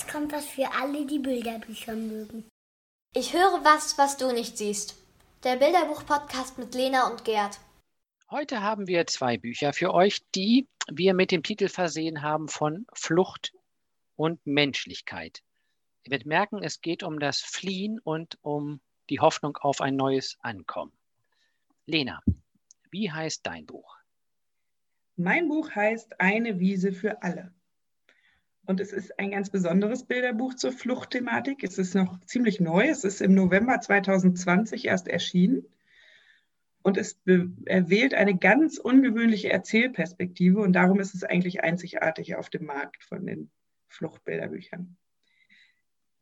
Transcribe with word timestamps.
Jetzt 0.00 0.10
kommt 0.10 0.32
was 0.32 0.46
für 0.46 0.66
alle, 0.72 1.04
die 1.04 1.18
Bilderbücher 1.18 1.94
mögen. 1.94 2.48
Ich 3.14 3.34
höre 3.34 3.62
was, 3.64 3.98
was 3.98 4.16
du 4.16 4.32
nicht 4.32 4.56
siehst. 4.56 4.96
Der 5.44 5.56
Bilderbuch-Podcast 5.56 6.56
mit 6.56 6.74
Lena 6.74 7.10
und 7.10 7.26
Gerd. 7.26 7.60
Heute 8.30 8.62
haben 8.62 8.86
wir 8.86 9.06
zwei 9.06 9.36
Bücher 9.36 9.74
für 9.74 9.92
euch, 9.92 10.22
die 10.34 10.66
wir 10.90 11.12
mit 11.12 11.32
dem 11.32 11.42
Titel 11.42 11.68
versehen 11.68 12.22
haben 12.22 12.48
von 12.48 12.86
Flucht 12.94 13.52
und 14.16 14.40
Menschlichkeit. 14.46 15.42
Ihr 16.04 16.12
werdet 16.12 16.26
merken, 16.26 16.62
es 16.62 16.80
geht 16.80 17.02
um 17.02 17.18
das 17.18 17.42
Fliehen 17.42 18.00
und 18.02 18.38
um 18.40 18.80
die 19.10 19.20
Hoffnung 19.20 19.58
auf 19.58 19.82
ein 19.82 19.96
neues 19.96 20.38
Ankommen. 20.40 20.94
Lena, 21.84 22.22
wie 22.90 23.12
heißt 23.12 23.46
dein 23.46 23.66
Buch? 23.66 23.98
Mein 25.16 25.46
Buch 25.46 25.70
heißt 25.74 26.18
Eine 26.18 26.58
Wiese 26.58 26.90
für 26.90 27.22
alle. 27.22 27.52
Und 28.70 28.78
es 28.78 28.92
ist 28.92 29.18
ein 29.18 29.32
ganz 29.32 29.50
besonderes 29.50 30.04
Bilderbuch 30.04 30.54
zur 30.54 30.70
Fluchtthematik. 30.70 31.64
Es 31.64 31.76
ist 31.76 31.96
noch 31.96 32.20
ziemlich 32.20 32.60
neu. 32.60 32.86
Es 32.86 33.02
ist 33.02 33.20
im 33.20 33.34
November 33.34 33.80
2020 33.80 34.84
erst 34.84 35.08
erschienen. 35.08 35.66
Und 36.82 36.96
es 36.96 37.20
wählt 37.24 38.14
eine 38.14 38.38
ganz 38.38 38.78
ungewöhnliche 38.78 39.50
Erzählperspektive. 39.50 40.60
Und 40.60 40.74
darum 40.74 41.00
ist 41.00 41.16
es 41.16 41.24
eigentlich 41.24 41.64
einzigartig 41.64 42.36
auf 42.36 42.48
dem 42.48 42.64
Markt 42.64 43.02
von 43.02 43.26
den 43.26 43.50
Fluchtbilderbüchern. 43.88 44.96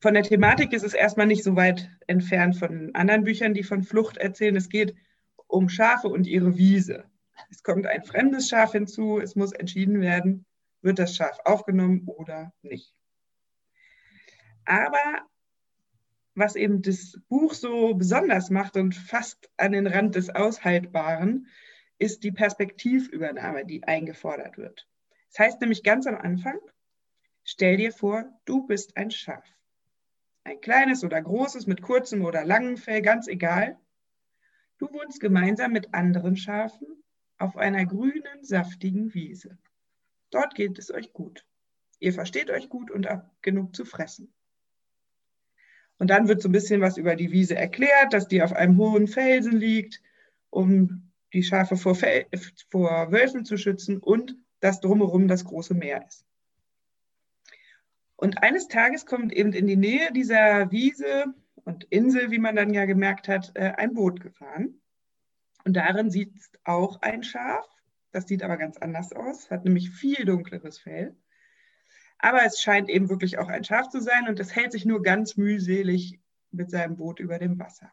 Von 0.01 0.15
der 0.15 0.23
Thematik 0.23 0.73
ist 0.73 0.84
es 0.84 0.95
erstmal 0.95 1.27
nicht 1.27 1.45
so 1.45 1.55
weit 1.55 1.91
entfernt 2.06 2.56
von 2.56 2.95
anderen 2.95 3.25
Büchern, 3.25 3.53
die 3.53 3.62
von 3.62 3.83
Flucht 3.83 4.17
erzählen. 4.17 4.56
Es 4.56 4.70
geht 4.70 4.95
um 5.48 5.69
Schafe 5.69 6.09
und 6.09 6.27
ihre 6.27 6.56
Wiese. 6.56 7.05
Es 7.51 7.62
kommt 7.62 7.87
ein 7.87 8.05
fremdes 8.05 8.48
Schaf 8.48 8.73
hinzu. 8.73 9.20
Es 9.20 9.37
muss 9.37 9.53
entschieden 9.53 10.01
werden, 10.01 10.47
wird 10.82 10.98
das 10.98 11.16
Schaf 11.16 11.38
aufgenommen 11.45 12.05
oder 12.06 12.52
nicht. 12.62 12.95
Aber 14.64 15.27
was 16.34 16.55
eben 16.55 16.82
das 16.82 17.19
Buch 17.28 17.55
so 17.55 17.94
besonders 17.94 18.50
macht 18.50 18.77
und 18.77 18.94
fast 18.94 19.50
an 19.56 19.72
den 19.72 19.86
Rand 19.86 20.14
des 20.14 20.30
Aushaltbaren, 20.30 21.48
ist 21.98 22.22
die 22.22 22.30
Perspektivübernahme, 22.30 23.66
die 23.66 23.83
eingefordert 23.83 24.56
wird. 24.56 24.88
Das 25.30 25.41
heißt 25.41 25.61
nämlich 25.61 25.83
ganz 25.83 26.06
am 26.06 26.14
Anfang, 26.14 26.58
stell 27.44 27.77
dir 27.77 27.92
vor, 27.92 28.25
du 28.44 28.66
bist 28.66 28.97
ein 28.97 29.10
Schaf. 29.10 29.44
Ein 30.44 30.60
kleines 30.60 31.03
oder 31.03 31.20
großes 31.20 31.66
mit 31.66 31.83
kurzem 31.83 32.25
oder 32.25 32.44
langem 32.44 32.77
Fell, 32.77 33.03
ganz 33.03 33.27
egal. 33.27 33.78
Du 34.78 34.86
wohnst 34.92 35.20
gemeinsam 35.20 35.72
mit 35.72 35.92
anderen 35.92 36.36
Schafen 36.36 36.86
auf 37.36 37.56
einer 37.56 37.84
grünen, 37.84 38.42
saftigen 38.44 39.12
Wiese. 39.12 39.58
Dort 40.31 40.55
geht 40.55 40.79
es 40.79 40.91
euch 40.91 41.12
gut. 41.12 41.45
Ihr 42.01 42.12
versteht 42.12 42.51
euch 42.51 42.69
gut 42.69 42.91
und 42.91 43.09
habt 43.09 43.43
genug 43.43 43.75
zu 43.75 43.84
fressen. 43.84 44.33
Und 45.98 46.11
dann 46.11 46.29
wird 46.29 46.43
so 46.43 46.48
ein 46.48 46.53
bisschen 46.53 46.81
was 46.81 46.97
über 46.97 47.17
die 47.17 47.33
Wiese 47.33 47.57
erklärt, 47.57 48.12
dass 48.12 48.29
die 48.29 48.43
auf 48.43 48.53
einem 48.53 48.79
hohen 48.79 49.09
Felsen 49.09 49.56
liegt, 49.56 50.01
um 50.51 51.11
die 51.33 51.43
Schafe 51.43 51.77
vor, 51.77 51.95
Fel 51.95 52.27
vor 52.71 53.11
Wölfen 53.11 53.45
zu 53.45 53.56
schützen 53.56 53.99
und 53.99 54.37
dass 54.61 54.81
drumherum 54.81 55.29
das 55.29 55.45
große 55.45 55.75
Meer 55.75 56.06
ist. 56.06 56.25
Und 58.17 58.43
eines 58.43 58.69
Tages 58.69 59.06
kommt 59.06 59.33
eben 59.33 59.53
in 59.53 59.67
die 59.67 59.77
Nähe 59.77 60.12
dieser 60.12 60.71
Wiese 60.71 61.27
und 61.65 61.84
Insel, 61.84 62.31
wie 62.31 62.39
man 62.39 62.56
dann 62.56 62.75
ja 62.75 62.84
gemerkt 62.84 63.29
hat, 63.29 63.53
äh, 63.55 63.73
ein 63.77 63.95
Boot 63.95 64.21
gefahren. 64.21 64.81
Und 65.65 65.75
darin 65.75 66.11
sitzt 66.11 66.59
auch 66.65 67.01
ein 67.03 67.23
Schaf 67.23 67.67
das 68.19 68.27
sieht 68.27 68.42
aber 68.42 68.56
ganz 68.56 68.77
anders 68.78 69.12
aus, 69.12 69.48
hat 69.48 69.64
nämlich 69.64 69.91
viel 69.91 70.24
dunkleres 70.24 70.80
Fell. 70.80 71.16
Aber 72.19 72.44
es 72.44 72.60
scheint 72.60 72.88
eben 72.88 73.08
wirklich 73.08 73.38
auch 73.38 73.47
ein 73.47 73.62
Schaf 73.62 73.91
zu 73.91 74.00
sein 74.00 74.27
und 74.27 74.41
es 74.41 74.56
hält 74.56 74.72
sich 74.72 74.84
nur 74.84 75.02
ganz 75.02 75.36
mühselig 75.36 76.19
mit 76.50 76.69
seinem 76.69 76.97
Boot 76.97 77.20
über 77.20 77.38
dem 77.38 77.60
Wasser. 77.60 77.92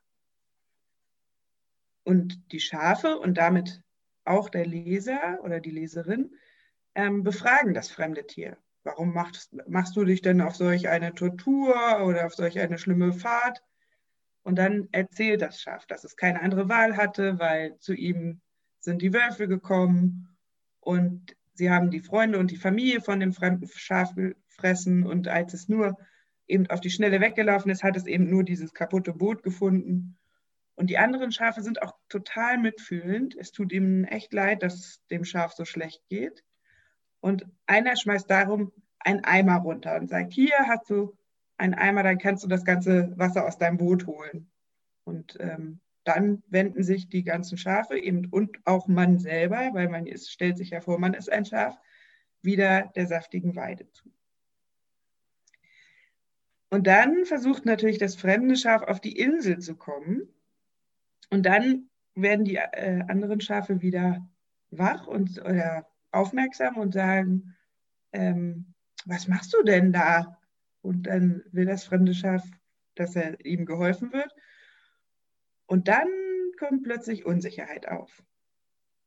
Und 2.04 2.52
die 2.52 2.60
Schafe 2.60 3.20
und 3.20 3.38
damit 3.38 3.84
auch 4.24 4.50
der 4.50 4.66
Leser 4.66 5.42
oder 5.44 5.60
die 5.60 5.70
Leserin 5.70 6.34
ähm, 6.96 7.22
befragen 7.22 7.76
das 7.76 7.92
fremde 7.92 8.26
Tier. 8.26 8.58
Warum 8.82 9.14
machst, 9.14 9.56
machst 9.68 9.96
du 9.96 10.06
dich 10.06 10.24
denn 10.24 10.42
auf 10.42 10.56
solch 10.56 10.90
eine 10.90 11.14
Tortur 11.14 12.04
oder 12.04 12.26
auf 12.26 12.34
solch 12.34 12.58
eine 12.58 12.80
schlimme 12.80 13.14
Fahrt? 13.14 13.62
Und 14.42 14.56
dann 14.56 14.90
erzählt 14.92 15.44
das 15.44 15.62
Schaf, 15.62 15.86
dass 15.86 16.04
es 16.04 16.16
keine 16.16 16.42
andere 16.42 16.68
Wahl 16.68 16.98
hatte, 16.98 17.38
weil 17.38 17.78
zu 17.78 17.94
ihm 17.94 18.42
sind 18.86 19.02
die 19.02 19.14
Wölfe 19.14 19.48
gekommen 19.48 20.30
und 20.80 21.36
sie 21.54 21.70
haben 21.70 21.92
die 21.92 22.00
Freunde 22.00 22.40
und 22.40 22.52
die 22.52 22.58
Familie 22.58 23.02
von 23.02 23.20
dem 23.20 23.34
fremden 23.34 23.68
Schaf 23.68 24.14
gefressen 24.16 25.06
und 25.06 25.28
als 25.28 25.54
es 25.54 25.68
nur 25.68 25.98
eben 26.48 26.68
auf 26.68 26.80
die 26.80 26.92
Schnelle 26.92 27.20
weggelaufen 27.20 27.72
ist, 27.72 27.84
hat 27.84 27.98
es 27.98 28.06
eben 28.06 28.30
nur 28.30 28.44
dieses 28.44 28.74
kaputte 28.74 29.14
Boot 29.14 29.44
gefunden. 29.44 30.18
Und 30.76 30.90
die 30.90 30.98
anderen 30.98 31.32
Schafe 31.32 31.64
sind 31.64 31.82
auch 31.82 31.94
total 32.10 32.58
mitfühlend. 32.58 33.36
Es 33.36 33.52
tut 33.52 33.72
ihnen 33.72 34.04
echt 34.04 34.34
leid, 34.34 34.62
dass 34.62 35.02
dem 35.10 35.24
Schaf 35.24 35.54
so 35.54 35.66
schlecht 35.66 36.04
geht. 36.10 36.44
Und 37.22 37.46
einer 37.66 37.96
schmeißt 37.96 38.30
darum 38.30 38.72
einen 39.00 39.24
Eimer 39.24 39.58
runter 39.58 39.96
und 39.96 40.10
sagt, 40.10 40.34
hier 40.34 40.58
hast 40.68 40.90
du 40.90 41.18
einen 41.58 41.74
Eimer, 41.74 42.04
dann 42.04 42.18
kannst 42.18 42.44
du 42.44 42.48
das 42.48 42.66
ganze 42.66 43.14
Wasser 43.18 43.46
aus 43.46 43.58
deinem 43.58 43.78
Boot 43.78 44.06
holen. 44.06 44.52
Und 45.06 45.38
ähm, 45.40 45.80
dann 46.06 46.44
wenden 46.48 46.84
sich 46.84 47.10
die 47.10 47.24
ganzen 47.24 47.58
Schafe 47.58 47.98
eben 47.98 48.28
und 48.28 48.58
auch 48.66 48.88
man 48.88 49.20
selber, 49.20 49.72
weil 49.74 49.90
man 49.90 50.08
ist, 50.08 50.32
stellt 50.32 50.58
sich 50.58 50.70
ja 50.70 50.80
vor, 50.80 51.00
man 51.00 51.14
ist 51.14 51.32
ein 51.32 51.46
Schaf, 51.46 51.78
wieder 52.42 52.92
der 52.96 53.08
saftigen 53.08 53.56
Weide 53.56 53.92
zu. 53.92 54.12
Und 56.70 56.88
dann 56.88 57.26
versucht 57.26 57.66
natürlich 57.66 57.98
das 57.98 58.16
fremde 58.16 58.56
Schaf 58.56 58.84
auf 58.84 59.00
die 59.00 59.18
Insel 59.18 59.60
zu 59.60 59.76
kommen. 59.76 60.28
Und 61.30 61.46
dann 61.46 61.90
werden 62.16 62.46
die 62.46 62.56
äh, 62.56 63.04
anderen 63.08 63.42
Schafe 63.42 63.82
wieder 63.82 64.28
wach 64.72 65.08
und 65.08 65.40
oder 65.42 65.88
aufmerksam 66.12 66.78
und 66.78 66.94
sagen, 66.94 67.56
ähm, 68.14 68.74
was 69.06 69.28
machst 69.28 69.54
du 69.54 69.64
denn 69.64 69.92
da? 69.92 70.38
Und 70.82 71.08
dann 71.08 71.44
will 71.52 71.66
das 71.66 71.84
fremde 71.84 72.14
Schaf, 72.14 72.44
dass 72.96 73.16
er 73.16 73.44
ihm 73.46 73.66
geholfen 73.66 74.14
wird. 74.14 74.34
Und 75.68 75.88
dann 75.88 76.08
kommt 76.60 76.84
plötzlich 76.84 77.26
Unsicherheit 77.26 77.88
auf. 77.88 78.24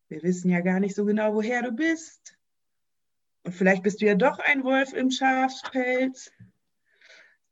Wir 0.08 0.22
wissen 0.22 0.50
ja 0.50 0.60
gar 0.60 0.80
nicht 0.80 0.94
so 0.94 1.04
genau, 1.04 1.34
woher 1.34 1.62
du 1.62 1.72
bist. 1.72 2.36
Und 3.44 3.52
vielleicht 3.52 3.82
bist 3.82 4.00
du 4.00 4.06
ja 4.06 4.14
doch 4.14 4.38
ein 4.38 4.64
Wolf 4.64 4.92
im 4.92 5.10
Schafspelz. 5.10 6.32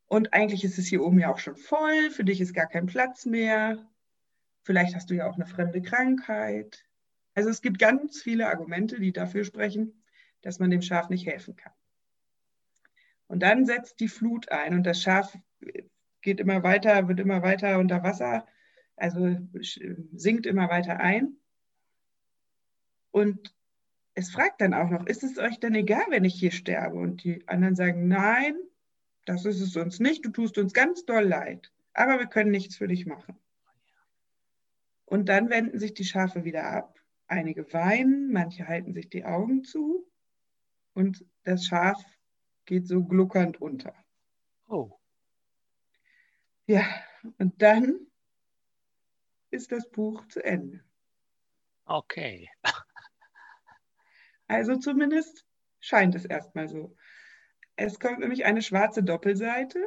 Und 0.06 0.32
eigentlich 0.32 0.64
ist 0.64 0.78
es 0.78 0.86
hier 0.86 1.02
oben 1.02 1.18
ja 1.18 1.32
auch 1.32 1.38
schon 1.38 1.56
voll. 1.56 2.10
Für 2.10 2.24
dich 2.24 2.40
ist 2.40 2.54
gar 2.54 2.66
kein 2.66 2.86
Platz 2.86 3.26
mehr. 3.26 3.86
Vielleicht 4.62 4.94
hast 4.94 5.10
du 5.10 5.14
ja 5.14 5.28
auch 5.28 5.36
eine 5.36 5.46
fremde 5.46 5.82
Krankheit. 5.82 6.84
Also 7.34 7.50
es 7.50 7.60
gibt 7.60 7.78
ganz 7.78 8.22
viele 8.22 8.48
Argumente, 8.48 8.98
die 8.98 9.12
dafür 9.12 9.44
sprechen, 9.44 10.02
dass 10.42 10.58
man 10.58 10.70
dem 10.70 10.82
Schaf 10.82 11.08
nicht 11.08 11.26
helfen 11.26 11.56
kann. 11.56 11.72
Und 13.28 13.40
dann 13.40 13.66
setzt 13.66 14.00
die 14.00 14.08
Flut 14.08 14.50
ein 14.50 14.74
und 14.74 14.84
das 14.84 15.02
Schaf 15.02 15.36
geht 16.22 16.40
immer 16.40 16.62
weiter, 16.62 17.08
wird 17.08 17.20
immer 17.20 17.42
weiter 17.42 17.78
unter 17.78 18.02
Wasser 18.02 18.46
also 18.96 19.36
sinkt 20.12 20.46
immer 20.46 20.68
weiter 20.68 20.98
ein. 21.00 21.36
Und 23.10 23.54
es 24.14 24.30
fragt 24.30 24.60
dann 24.60 24.74
auch 24.74 24.90
noch, 24.90 25.06
ist 25.06 25.22
es 25.22 25.38
euch 25.38 25.60
denn 25.60 25.74
egal, 25.74 26.04
wenn 26.08 26.24
ich 26.24 26.34
hier 26.34 26.50
sterbe? 26.50 26.98
Und 26.98 27.22
die 27.22 27.46
anderen 27.48 27.76
sagen, 27.76 28.08
nein, 28.08 28.56
das 29.26 29.44
ist 29.44 29.60
es 29.60 29.76
uns 29.76 30.00
nicht, 30.00 30.24
du 30.24 30.30
tust 30.30 30.56
uns 30.56 30.72
ganz 30.72 31.04
doll 31.04 31.24
leid, 31.24 31.72
aber 31.92 32.18
wir 32.18 32.26
können 32.26 32.50
nichts 32.50 32.76
für 32.76 32.88
dich 32.88 33.06
machen. 33.06 33.36
Und 35.04 35.28
dann 35.28 35.50
wenden 35.50 35.78
sich 35.78 35.94
die 35.94 36.04
Schafe 36.04 36.44
wieder 36.44 36.64
ab. 36.64 36.98
Einige 37.28 37.72
weinen, 37.72 38.32
manche 38.32 38.68
halten 38.68 38.94
sich 38.94 39.08
die 39.08 39.24
Augen 39.24 39.64
zu 39.64 40.08
und 40.94 41.24
das 41.42 41.66
Schaf 41.66 42.02
geht 42.64 42.86
so 42.86 43.04
gluckernd 43.04 43.60
unter. 43.60 43.94
Oh. 44.68 44.92
Ja, 46.66 46.84
und 47.38 47.60
dann 47.62 48.06
ist 49.50 49.72
das 49.72 49.88
Buch 49.90 50.26
zu 50.28 50.44
Ende. 50.44 50.84
Okay. 51.84 52.50
Also 54.48 54.76
zumindest 54.76 55.44
scheint 55.80 56.14
es 56.14 56.24
erstmal 56.24 56.68
so. 56.68 56.96
Es 57.74 57.98
kommt 57.98 58.20
nämlich 58.20 58.44
eine 58.44 58.62
schwarze 58.62 59.02
Doppelseite. 59.02 59.84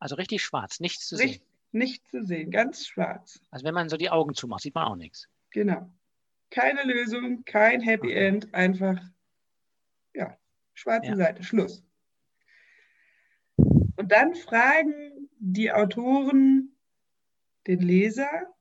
Also 0.00 0.16
richtig 0.16 0.42
schwarz, 0.42 0.80
nichts 0.80 1.06
zu 1.06 1.16
Richt, 1.16 1.40
sehen. 1.40 1.50
Nichts 1.72 2.10
zu 2.10 2.24
sehen, 2.24 2.50
ganz 2.50 2.86
schwarz. 2.86 3.40
Also 3.50 3.64
wenn 3.64 3.74
man 3.74 3.88
so 3.88 3.96
die 3.96 4.10
Augen 4.10 4.34
zumacht, 4.34 4.62
sieht 4.62 4.74
man 4.74 4.88
auch 4.88 4.96
nichts. 4.96 5.28
Genau. 5.50 5.88
Keine 6.50 6.82
Lösung, 6.82 7.44
kein 7.44 7.80
Happy 7.80 8.08
okay. 8.08 8.26
End, 8.26 8.54
einfach, 8.54 9.00
ja, 10.14 10.36
schwarze 10.74 11.10
ja. 11.10 11.16
Seite, 11.16 11.44
Schluss. 11.44 11.84
Und 13.56 14.10
dann 14.10 14.34
fragen 14.34 15.28
die 15.38 15.70
Autoren 15.70 16.76
den 17.66 17.80
Leser, 17.80 18.52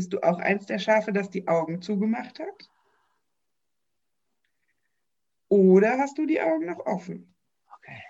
bist 0.00 0.14
du 0.14 0.22
auch 0.22 0.38
eins 0.38 0.64
der 0.64 0.78
Schafe, 0.78 1.12
das 1.12 1.28
die 1.28 1.46
Augen 1.46 1.82
zugemacht 1.82 2.40
hat? 2.40 2.70
Oder 5.50 5.98
hast 5.98 6.16
du 6.16 6.24
die 6.24 6.40
Augen 6.40 6.64
noch 6.64 6.86
offen? 6.86 7.34
Okay. 7.76 8.02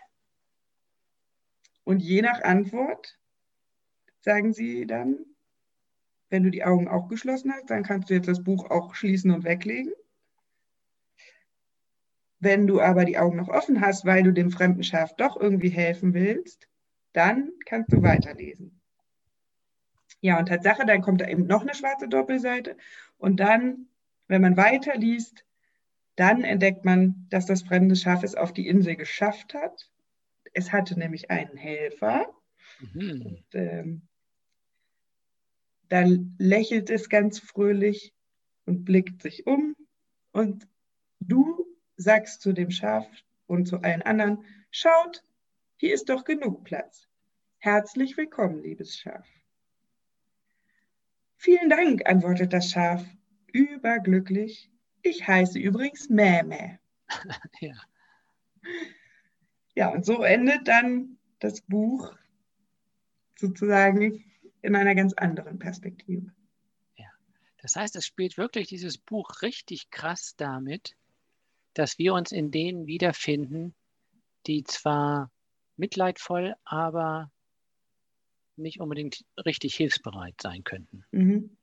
Und 1.82 1.98
je 1.98 2.22
nach 2.22 2.42
Antwort 2.42 3.18
sagen 4.20 4.52
sie 4.52 4.86
dann, 4.86 5.18
wenn 6.28 6.44
du 6.44 6.52
die 6.52 6.62
Augen 6.62 6.86
auch 6.86 7.08
geschlossen 7.08 7.52
hast, 7.52 7.70
dann 7.70 7.82
kannst 7.82 8.08
du 8.08 8.14
jetzt 8.14 8.28
das 8.28 8.44
Buch 8.44 8.70
auch 8.70 8.94
schließen 8.94 9.32
und 9.32 9.42
weglegen. 9.42 9.92
Wenn 12.38 12.68
du 12.68 12.80
aber 12.80 13.04
die 13.04 13.18
Augen 13.18 13.36
noch 13.36 13.48
offen 13.48 13.80
hast, 13.80 14.04
weil 14.04 14.22
du 14.22 14.32
dem 14.32 14.52
fremden 14.52 14.84
Schaf 14.84 15.16
doch 15.16 15.36
irgendwie 15.40 15.70
helfen 15.70 16.14
willst, 16.14 16.68
dann 17.14 17.50
kannst 17.66 17.92
du 17.92 18.00
weiterlesen. 18.00 18.79
Ja, 20.20 20.38
und 20.38 20.46
Tatsache, 20.46 20.84
dann 20.84 21.00
kommt 21.02 21.20
da 21.20 21.28
eben 21.28 21.46
noch 21.46 21.62
eine 21.62 21.74
schwarze 21.74 22.08
Doppelseite. 22.08 22.76
Und 23.18 23.38
dann, 23.38 23.86
wenn 24.28 24.42
man 24.42 24.56
weiterliest, 24.56 25.44
dann 26.16 26.44
entdeckt 26.44 26.84
man, 26.84 27.26
dass 27.30 27.46
das 27.46 27.62
fremde 27.62 27.96
Schaf 27.96 28.22
es 28.22 28.34
auf 28.34 28.52
die 28.52 28.68
Insel 28.68 28.96
geschafft 28.96 29.54
hat. 29.54 29.90
Es 30.52 30.72
hatte 30.72 30.98
nämlich 30.98 31.30
einen 31.30 31.56
Helfer. 31.56 32.26
Mhm. 32.80 33.22
Und, 33.22 33.44
ähm, 33.54 34.02
dann 35.88 36.36
lächelt 36.38 36.90
es 36.90 37.08
ganz 37.08 37.38
fröhlich 37.38 38.14
und 38.66 38.84
blickt 38.84 39.22
sich 39.22 39.46
um. 39.46 39.74
Und 40.32 40.68
du 41.20 41.66
sagst 41.96 42.42
zu 42.42 42.52
dem 42.52 42.70
Schaf 42.70 43.06
und 43.46 43.66
zu 43.66 43.78
allen 43.78 44.02
anderen, 44.02 44.44
schaut, 44.70 45.24
hier 45.76 45.94
ist 45.94 46.08
doch 46.08 46.24
genug 46.24 46.64
Platz. 46.64 47.08
Herzlich 47.58 48.16
willkommen, 48.16 48.62
liebes 48.62 48.96
Schaf. 48.96 49.26
Vielen 51.42 51.70
Dank, 51.70 52.06
antwortet 52.06 52.52
das 52.52 52.70
Schaf, 52.70 53.02
überglücklich. 53.50 54.70
Ich 55.00 55.26
heiße 55.26 55.58
übrigens 55.58 56.10
Mähmäh. 56.10 56.78
ja. 57.60 57.72
ja, 59.74 59.88
und 59.88 60.04
so 60.04 60.22
endet 60.22 60.68
dann 60.68 61.16
das 61.38 61.62
Buch 61.62 62.14
sozusagen 63.38 64.22
in 64.60 64.76
einer 64.76 64.94
ganz 64.94 65.14
anderen 65.14 65.58
Perspektive. 65.58 66.30
Ja, 66.96 67.08
das 67.62 67.74
heißt, 67.74 67.96
es 67.96 68.04
spielt 68.04 68.36
wirklich 68.36 68.68
dieses 68.68 68.98
Buch 68.98 69.40
richtig 69.40 69.90
krass 69.90 70.34
damit, 70.36 70.94
dass 71.72 71.96
wir 71.96 72.12
uns 72.12 72.32
in 72.32 72.50
denen 72.50 72.86
wiederfinden, 72.86 73.74
die 74.46 74.62
zwar 74.64 75.32
mitleidvoll, 75.78 76.54
aber 76.64 77.32
nicht 78.60 78.80
unbedingt 78.80 79.24
richtig 79.44 79.74
hilfsbereit 79.74 80.34
sein 80.40 80.64
könnten. 80.64 81.04
Mhm. 81.10 81.56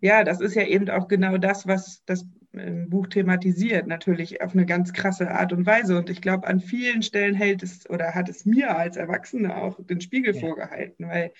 Ja, 0.00 0.24
das 0.24 0.40
ist 0.40 0.54
ja 0.54 0.64
eben 0.66 0.90
auch 0.90 1.08
genau 1.08 1.38
das, 1.38 1.66
was 1.66 2.04
das 2.04 2.26
ähm, 2.52 2.90
Buch 2.90 3.06
thematisiert, 3.06 3.86
natürlich 3.86 4.42
auf 4.42 4.52
eine 4.52 4.66
ganz 4.66 4.92
krasse 4.92 5.30
Art 5.30 5.52
und 5.52 5.64
Weise. 5.64 5.96
Und 5.96 6.10
ich 6.10 6.20
glaube, 6.20 6.46
an 6.46 6.60
vielen 6.60 7.02
Stellen 7.02 7.34
hält 7.34 7.62
es 7.62 7.88
oder 7.88 8.14
hat 8.14 8.28
es 8.28 8.44
mir 8.44 8.76
als 8.76 8.96
Erwachsene 8.96 9.56
auch 9.56 9.78
den 9.84 10.00
Spiegel 10.00 10.34
ja. 10.34 10.40
vorgehalten, 10.40 11.08
weil 11.08 11.32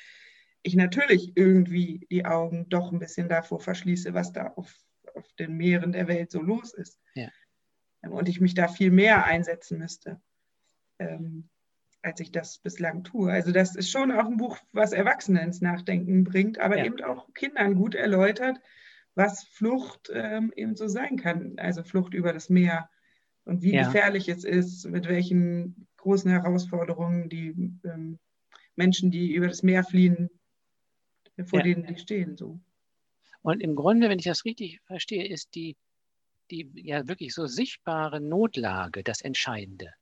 ich 0.62 0.74
natürlich 0.74 1.32
irgendwie 1.36 2.06
die 2.10 2.24
Augen 2.24 2.68
doch 2.70 2.92
ein 2.92 2.98
bisschen 2.98 3.28
davor 3.28 3.60
verschließe, 3.60 4.14
was 4.14 4.32
da 4.32 4.48
auf 4.56 4.74
auf 5.16 5.32
den 5.34 5.56
Meeren 5.56 5.92
der 5.92 6.08
Welt 6.08 6.30
so 6.30 6.40
los 6.40 6.74
ist. 6.74 7.00
Ja. 7.14 7.28
Ähm, 8.02 8.12
und 8.12 8.28
ich 8.28 8.40
mich 8.40 8.54
da 8.54 8.68
viel 8.68 8.90
mehr 8.90 9.24
einsetzen 9.24 9.78
müsste, 9.78 10.20
ähm, 10.98 11.48
als 12.06 12.20
ich 12.20 12.30
das 12.30 12.58
bislang 12.58 13.02
tue. 13.02 13.32
Also 13.32 13.50
das 13.50 13.74
ist 13.74 13.90
schon 13.90 14.12
auch 14.12 14.26
ein 14.26 14.36
Buch, 14.36 14.56
was 14.72 14.92
Erwachsene 14.92 15.42
ins 15.42 15.60
Nachdenken 15.60 16.22
bringt, 16.22 16.60
aber 16.60 16.78
ja. 16.78 16.84
eben 16.84 17.02
auch 17.02 17.34
Kindern 17.34 17.74
gut 17.74 17.96
erläutert, 17.96 18.58
was 19.16 19.42
Flucht 19.42 20.10
ähm, 20.14 20.52
eben 20.54 20.76
so 20.76 20.86
sein 20.86 21.16
kann. 21.16 21.58
Also 21.58 21.82
Flucht 21.82 22.14
über 22.14 22.32
das 22.32 22.48
Meer 22.48 22.88
und 23.44 23.62
wie 23.62 23.74
ja. 23.74 23.84
gefährlich 23.84 24.28
es 24.28 24.44
ist, 24.44 24.86
mit 24.86 25.08
welchen 25.08 25.88
großen 25.96 26.30
Herausforderungen 26.30 27.28
die 27.28 27.48
ähm, 27.84 28.20
Menschen, 28.76 29.10
die 29.10 29.34
über 29.34 29.48
das 29.48 29.64
Meer 29.64 29.82
fliehen, 29.82 30.30
vor 31.44 31.62
denen 31.62 31.86
die 31.86 31.98
stehen. 31.98 32.36
So. 32.36 32.60
Und 33.42 33.60
im 33.62 33.74
Grunde, 33.74 34.08
wenn 34.08 34.20
ich 34.20 34.26
das 34.26 34.44
richtig 34.44 34.80
verstehe, 34.86 35.26
ist 35.26 35.56
die, 35.56 35.76
die 36.52 36.70
ja 36.74 37.08
wirklich 37.08 37.34
so 37.34 37.46
sichtbare 37.46 38.20
Notlage 38.20 39.02
das 39.02 39.22
Entscheidende. 39.22 39.92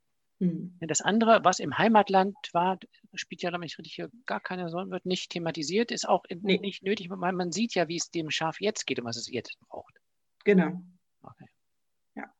Mhm. 0.41 0.77
Das 0.81 1.01
andere, 1.01 1.45
was 1.45 1.61
im 1.61 1.79
Heimatland 1.79 2.37
war, 2.53 2.79
spielt 3.15 3.43
ja, 3.43 3.51
glaube 3.51 3.67
ich, 3.67 3.79
richtig 3.79 4.05
gar 4.27 4.41
keine 4.41 4.71
Rolle, 4.71 4.91
wird 4.91 5.07
nicht 5.07 5.31
thematisiert, 5.31 5.91
ist 5.91 6.09
auch 6.09 6.25
nee. 6.29 6.59
nicht 6.59 6.83
nötig, 6.83 7.09
weil 7.11 7.33
man 7.33 7.53
sieht 7.53 7.75
ja, 7.75 7.89
wie 7.89 7.97
es 7.97 8.11
dem 8.11 8.31
Schaf 8.31 8.61
jetzt 8.61 8.87
geht 8.87 8.99
und 8.99 9.05
was 9.05 9.17
es 9.17 9.31
jetzt 9.31 9.59
braucht. 9.61 9.95
Genau. 10.45 10.83
Okay. 11.23 11.49
Ja. 12.17 12.33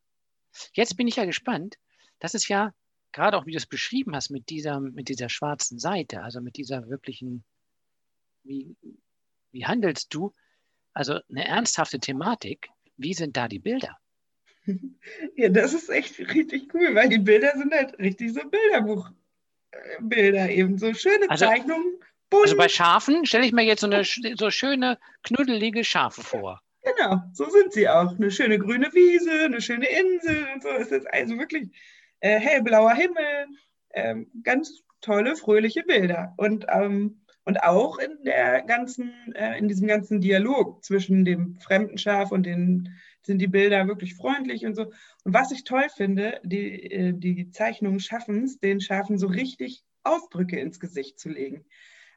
Jetzt 0.73 0.97
bin 0.97 1.09
ich 1.09 1.17
ja 1.17 1.25
gespannt. 1.25 1.77
Das 2.19 2.35
ist 2.35 2.49
ja 2.49 2.75
gerade 3.13 3.37
auch, 3.37 3.47
wie 3.47 3.53
du 3.53 3.57
es 3.57 3.67
beschrieben 3.67 4.15
hast, 4.15 4.31
mit 4.31 4.51
dieser, 4.51 4.81
mit 4.81 5.09
dieser 5.09 5.29
schwarzen 5.29 5.79
Seite, 5.79 6.23
also 6.23 6.41
mit 6.41 6.57
dieser 6.57 6.89
wirklichen, 6.89 7.45
wie, 8.43 8.77
wie 9.53 9.65
handelst 9.65 10.13
du? 10.13 10.35
Also 10.93 11.21
eine 11.29 11.47
ernsthafte 11.47 11.99
Thematik. 11.99 12.69
Wie 12.97 13.15
sind 13.15 13.37
da 13.37 13.49
die 13.49 13.59
Bilder? 13.59 13.97
Ja, 15.37 15.49
das 15.49 15.75
ist 15.75 15.91
echt 15.91 16.19
richtig 16.19 16.73
cool, 16.75 16.95
weil 16.95 17.09
die 17.09 17.19
Bilder 17.19 17.53
sind 17.57 17.73
halt 17.73 17.99
richtig 17.99 18.33
so 18.33 18.41
Bilderbuchbilder 18.49 20.51
eben, 20.51 20.79
so 20.79 20.93
schöne 20.95 21.29
also, 21.29 21.47
Zeichnungen. 21.47 21.99
Bunt. 22.31 22.45
Also 22.45 22.57
bei 22.57 22.69
Schafen 22.69 23.27
stelle 23.27 23.45
ich 23.45 23.53
mir 23.53 23.65
jetzt 23.65 23.83
so 23.83 23.87
eine 23.87 24.05
so 24.05 24.51
schöne, 24.51 24.99
knuddelige 25.23 25.85
Schafe 25.85 26.23
vor. 26.23 26.61
Genau, 26.83 27.23
so 27.33 27.49
sind 27.49 27.73
sie 27.73 27.89
auch. 27.89 28.17
Eine 28.17 28.31
schöne 28.31 28.59
grüne 28.59 28.93
Wiese, 28.93 29.45
eine 29.45 29.61
schöne 29.61 29.87
Insel 29.87 30.47
und 30.55 30.63
so. 30.63 30.71
Es 30.71 30.91
ist 30.91 31.07
also 31.13 31.39
wirklich 31.39 31.71
äh, 32.21 32.39
hellblauer 32.39 32.95
Himmel, 32.95 33.47
ähm, 33.93 34.31
ganz 34.43 34.83
tolle, 35.01 35.37
fröhliche 35.37 35.83
Bilder. 35.83 36.35
Und 36.37 36.67
ähm, 36.69 37.25
und 37.45 37.63
auch 37.63 37.99
in 37.99 38.25
der 38.25 38.63
ganzen, 38.63 39.13
äh, 39.35 39.59
in 39.59 39.69
diesem 39.69 39.87
ganzen 39.87 40.21
Dialog 40.21 40.83
zwischen 40.83 41.25
dem 41.25 41.59
fremden 41.61 41.99
Schaf 41.99 42.33
und 42.33 42.45
den 42.45 42.97
sind 43.25 43.39
die 43.39 43.49
Bilder 43.49 43.87
wirklich 43.89 44.15
freundlich 44.15 44.65
und 44.67 44.75
so. 44.75 44.93
Und 45.25 45.35
was 45.35 45.51
ich 45.51 45.65
toll 45.65 45.87
finde, 45.95 46.41
die, 46.45 46.91
äh, 46.91 47.13
die 47.13 47.51
Zeichnungen 47.51 48.01
schaffen 48.01 48.45
es, 48.45 48.59
den 48.61 48.81
Schafen 48.81 49.19
so 49.19 49.27
richtig 49.27 49.83
Ausdrücke 50.03 50.59
ins 50.59 50.79
Gesicht 50.81 51.19
zu 51.19 51.31
legen. 51.31 51.65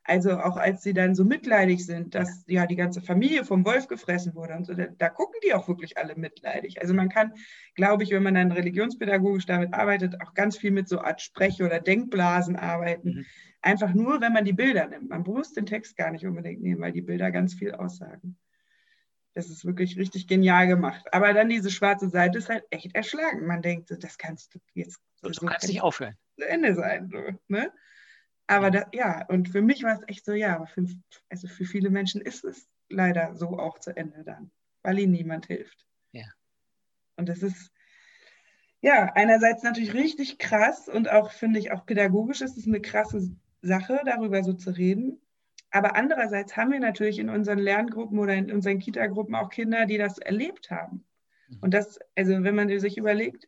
Also 0.07 0.39
auch 0.39 0.55
als 0.55 0.83
sie 0.83 0.93
dann 0.93 1.15
so 1.15 1.25
mitleidig 1.25 1.85
sind, 1.85 2.15
dass 2.15 2.45
ja 2.47 2.65
die 2.65 2.77
ganze 2.77 3.01
Familie 3.01 3.43
vom 3.43 3.65
Wolf 3.65 3.89
gefressen 3.89 4.35
wurde 4.35 4.55
und 4.55 4.65
so, 4.65 4.73
da, 4.73 4.87
da, 4.97 5.09
gucken 5.09 5.37
die 5.45 5.53
auch 5.53 5.67
wirklich 5.67 5.97
alle 5.97 6.15
mitleidig. 6.15 6.81
Also 6.81 6.93
man 6.93 7.09
kann, 7.09 7.33
glaube 7.75 8.03
ich, 8.03 8.11
wenn 8.11 8.23
man 8.23 8.35
dann 8.35 8.53
religionspädagogisch 8.53 9.45
damit 9.45 9.73
arbeitet, 9.73 10.21
auch 10.21 10.33
ganz 10.33 10.57
viel 10.57 10.71
mit 10.71 10.87
so 10.87 11.01
Art 11.01 11.21
Sprech- 11.21 11.61
oder 11.61 11.81
Denkblasen 11.81 12.55
arbeiten. 12.55 13.09
Mhm. 13.09 13.25
Einfach 13.61 13.93
nur, 13.93 14.21
wenn 14.21 14.31
man 14.31 14.45
die 14.45 14.53
Bilder 14.53 14.87
nimmt. 14.87 15.09
Man 15.09 15.23
muss 15.23 15.51
den 15.51 15.65
Text 15.65 15.97
gar 15.97 16.11
nicht 16.11 16.25
unbedingt 16.25 16.61
nehmen, 16.61 16.79
weil 16.79 16.93
die 16.93 17.01
Bilder 17.01 17.29
ganz 17.31 17.53
viel 17.53 17.73
aussagen. 17.73 18.37
Das 19.37 19.51
ist 19.51 19.65
wirklich 19.65 19.99
richtig 19.99 20.27
genial 20.27 20.65
gemacht. 20.65 21.05
Aber 21.13 21.31
dann 21.31 21.47
diese 21.47 21.69
schwarze 21.69 22.09
Seite 22.09 22.39
ist 22.39 22.49
halt 22.49 22.63
echt 22.71 22.95
erschlagen. 22.95 23.45
Man 23.45 23.61
denkt, 23.61 23.91
das 23.91 24.17
kannst 24.17 24.55
du 24.55 24.59
jetzt. 24.73 24.99
So, 25.21 25.31
so 25.31 25.45
kannst 25.45 25.67
nicht 25.67 25.83
aufhören. 25.83 26.17
Zu 26.39 26.47
Ende 26.47 26.73
sein. 26.73 27.07
So, 27.11 27.21
ne? 27.47 27.71
Aber 28.47 28.71
da, 28.71 28.87
ja, 28.93 29.27
und 29.27 29.49
für 29.49 29.61
mich 29.61 29.83
war 29.83 29.93
es 29.93 30.01
echt 30.07 30.25
so, 30.25 30.33
ja, 30.33 30.55
aber 30.55 30.65
für, 30.65 30.87
also 31.29 31.47
für 31.47 31.65
viele 31.65 31.91
Menschen 31.91 32.19
ist 32.19 32.45
es 32.45 32.67
leider 32.89 33.35
so 33.35 33.59
auch 33.59 33.77
zu 33.77 33.95
Ende 33.95 34.23
dann, 34.23 34.49
weil 34.81 34.97
ihnen 34.97 35.11
niemand 35.11 35.45
hilft. 35.45 35.85
Ja. 36.13 36.25
Und 37.15 37.29
das 37.29 37.43
ist, 37.43 37.71
ja, 38.81 39.11
einerseits 39.13 39.61
natürlich 39.61 39.93
richtig 39.93 40.39
krass 40.39 40.89
und 40.89 41.11
auch, 41.11 41.29
finde 41.29 41.59
ich, 41.59 41.71
auch 41.71 41.85
pädagogisch 41.85 42.41
ist 42.41 42.57
es 42.57 42.65
eine 42.65 42.81
krasse 42.81 43.35
Sache, 43.61 44.01
darüber 44.03 44.43
so 44.43 44.53
zu 44.53 44.71
reden. 44.71 45.21
Aber 45.77 45.95
andererseits 45.95 46.57
haben 46.57 46.71
wir 46.71 46.79
natürlich 46.79 47.19
in 47.19 47.29
unseren 47.29 47.59
Lerngruppen 47.59 48.17
oder 48.17 48.33
in 48.33 48.51
unseren 48.51 48.79
Kita-Gruppen 48.79 49.35
auch 49.35 49.51
Kinder, 49.51 49.85
die 49.85 49.99
das 49.99 50.17
erlebt 50.17 50.71
haben. 50.71 51.05
Mhm. 51.49 51.57
Und 51.61 51.73
das, 51.75 51.99
also 52.15 52.43
wenn 52.43 52.55
man 52.55 52.79
sich 52.79 52.97
überlegt, 52.97 53.47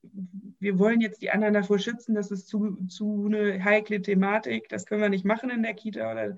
wir 0.59 0.77
wollen 0.77 1.01
jetzt 1.01 1.24
die 1.24 1.31
anderen 1.31 1.55
davor 1.55 1.79
schützen, 1.79 2.13
das 2.13 2.29
ist 2.29 2.48
zu, 2.48 2.86
zu 2.86 3.25
eine 3.25 3.63
heikle 3.63 4.03
Thematik, 4.03 4.69
das 4.69 4.86
können 4.86 5.01
wir 5.01 5.09
nicht 5.09 5.25
machen 5.25 5.50
in 5.50 5.63
der 5.63 5.74
Kita 5.74 6.12
oder 6.12 6.38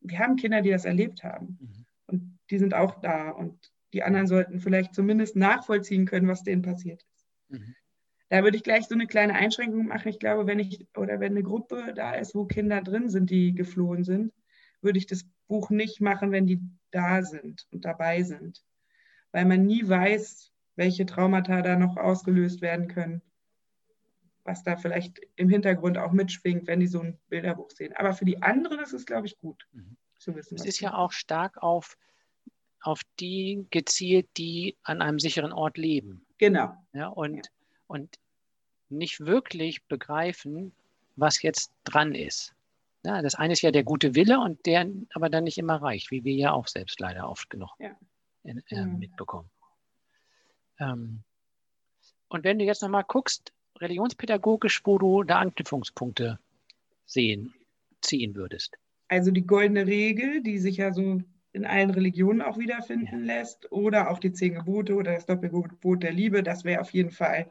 wir 0.00 0.18
haben 0.18 0.36
Kinder, 0.36 0.62
die 0.62 0.70
das 0.70 0.86
erlebt 0.86 1.22
haben. 1.22 1.58
Mhm. 1.60 1.84
Und 2.06 2.38
die 2.48 2.58
sind 2.58 2.72
auch 2.72 2.98
da 3.02 3.28
und 3.28 3.70
die 3.92 4.04
anderen 4.04 4.26
sollten 4.26 4.58
vielleicht 4.58 4.94
zumindest 4.94 5.36
nachvollziehen 5.36 6.06
können, 6.06 6.28
was 6.28 6.44
denen 6.44 6.62
passiert 6.62 7.04
ist. 7.14 7.26
Mhm. 7.50 7.74
Da 8.30 8.42
würde 8.42 8.56
ich 8.56 8.62
gleich 8.62 8.86
so 8.86 8.94
eine 8.94 9.06
kleine 9.06 9.34
Einschränkung 9.34 9.84
machen. 9.84 10.08
Ich 10.08 10.18
glaube, 10.18 10.46
wenn 10.46 10.60
ich 10.60 10.86
oder 10.96 11.20
wenn 11.20 11.32
eine 11.32 11.42
Gruppe 11.42 11.92
da 11.94 12.14
ist, 12.14 12.34
wo 12.34 12.46
Kinder 12.46 12.80
drin 12.80 13.10
sind, 13.10 13.28
die 13.28 13.54
geflohen 13.54 14.02
sind, 14.02 14.32
würde 14.86 14.98
ich 14.98 15.06
das 15.06 15.26
Buch 15.46 15.68
nicht 15.68 16.00
machen, 16.00 16.32
wenn 16.32 16.46
die 16.46 16.62
da 16.90 17.22
sind 17.22 17.66
und 17.70 17.84
dabei 17.84 18.22
sind. 18.22 18.64
Weil 19.32 19.44
man 19.44 19.66
nie 19.66 19.86
weiß, 19.86 20.50
welche 20.76 21.04
Traumata 21.04 21.60
da 21.60 21.76
noch 21.76 21.98
ausgelöst 21.98 22.62
werden 22.62 22.88
können, 22.88 23.20
was 24.44 24.62
da 24.62 24.76
vielleicht 24.76 25.20
im 25.36 25.50
Hintergrund 25.50 25.98
auch 25.98 26.12
mitschwingt, 26.12 26.66
wenn 26.66 26.80
die 26.80 26.86
so 26.86 27.00
ein 27.00 27.18
Bilderbuch 27.28 27.70
sehen. 27.70 27.92
Aber 27.96 28.14
für 28.14 28.24
die 28.24 28.42
anderen 28.42 28.80
ist 28.80 28.94
es, 28.94 29.04
glaube 29.04 29.26
ich, 29.26 29.36
gut 29.36 29.68
mhm. 29.72 29.98
zu 30.18 30.34
wissen. 30.34 30.54
Es 30.54 30.64
ist 30.64 30.80
ja 30.80 30.94
auch 30.94 31.12
stark 31.12 31.62
auf, 31.62 31.98
auf 32.80 33.02
die 33.20 33.66
gezielt, 33.70 34.28
die 34.38 34.78
an 34.82 35.02
einem 35.02 35.18
sicheren 35.18 35.52
Ort 35.52 35.76
leben. 35.76 36.24
Genau. 36.38 36.74
Ja, 36.94 37.08
und 37.08 37.36
ja 37.36 37.42
und 37.86 38.16
nicht 38.88 39.20
wirklich 39.20 39.84
begreifen, 39.84 40.72
was 41.16 41.42
jetzt 41.42 41.72
dran 41.84 42.14
ist. 42.14 42.54
Ja, 43.06 43.22
das 43.22 43.36
eine 43.36 43.52
ist 43.52 43.62
ja 43.62 43.70
der 43.70 43.84
gute 43.84 44.16
Wille 44.16 44.40
und 44.40 44.66
der 44.66 44.84
aber 45.14 45.30
dann 45.30 45.44
nicht 45.44 45.58
immer 45.58 45.80
reicht, 45.80 46.10
wie 46.10 46.24
wir 46.24 46.34
ja 46.34 46.52
auch 46.52 46.66
selbst 46.66 46.98
leider 46.98 47.30
oft 47.30 47.48
genug 47.50 47.70
Ja. 47.78 47.96
in, 48.42 48.60
äh, 48.68 48.84
Mhm. 48.84 48.98
mitbekommen. 48.98 49.48
Ähm, 50.80 51.22
und 52.28 52.42
wenn 52.42 52.58
du 52.58 52.64
jetzt 52.64 52.82
nochmal 52.82 53.04
guckst, 53.06 53.52
religionspädagogisch, 53.78 54.80
wo 54.84 54.98
du 54.98 55.22
da 55.22 55.38
Anknüpfungspunkte 55.38 56.40
sehen, 57.04 57.54
ziehen 58.00 58.34
würdest. 58.34 58.76
Also 59.06 59.30
die 59.30 59.46
goldene 59.46 59.86
Regel, 59.86 60.42
die 60.42 60.58
sich 60.58 60.78
ja 60.78 60.92
so 60.92 61.22
in 61.52 61.64
allen 61.64 61.90
Religionen 61.90 62.42
auch 62.42 62.58
wiederfinden 62.58 63.22
lässt, 63.22 63.70
oder 63.70 64.10
auch 64.10 64.18
die 64.18 64.32
zehn 64.32 64.54
Gebote 64.54 64.96
oder 64.96 65.14
das 65.14 65.26
Doppelgebot 65.26 66.02
der 66.02 66.12
Liebe, 66.12 66.42
das 66.42 66.64
wäre 66.64 66.80
auf 66.80 66.90
jeden 66.90 67.12
Fall, 67.12 67.48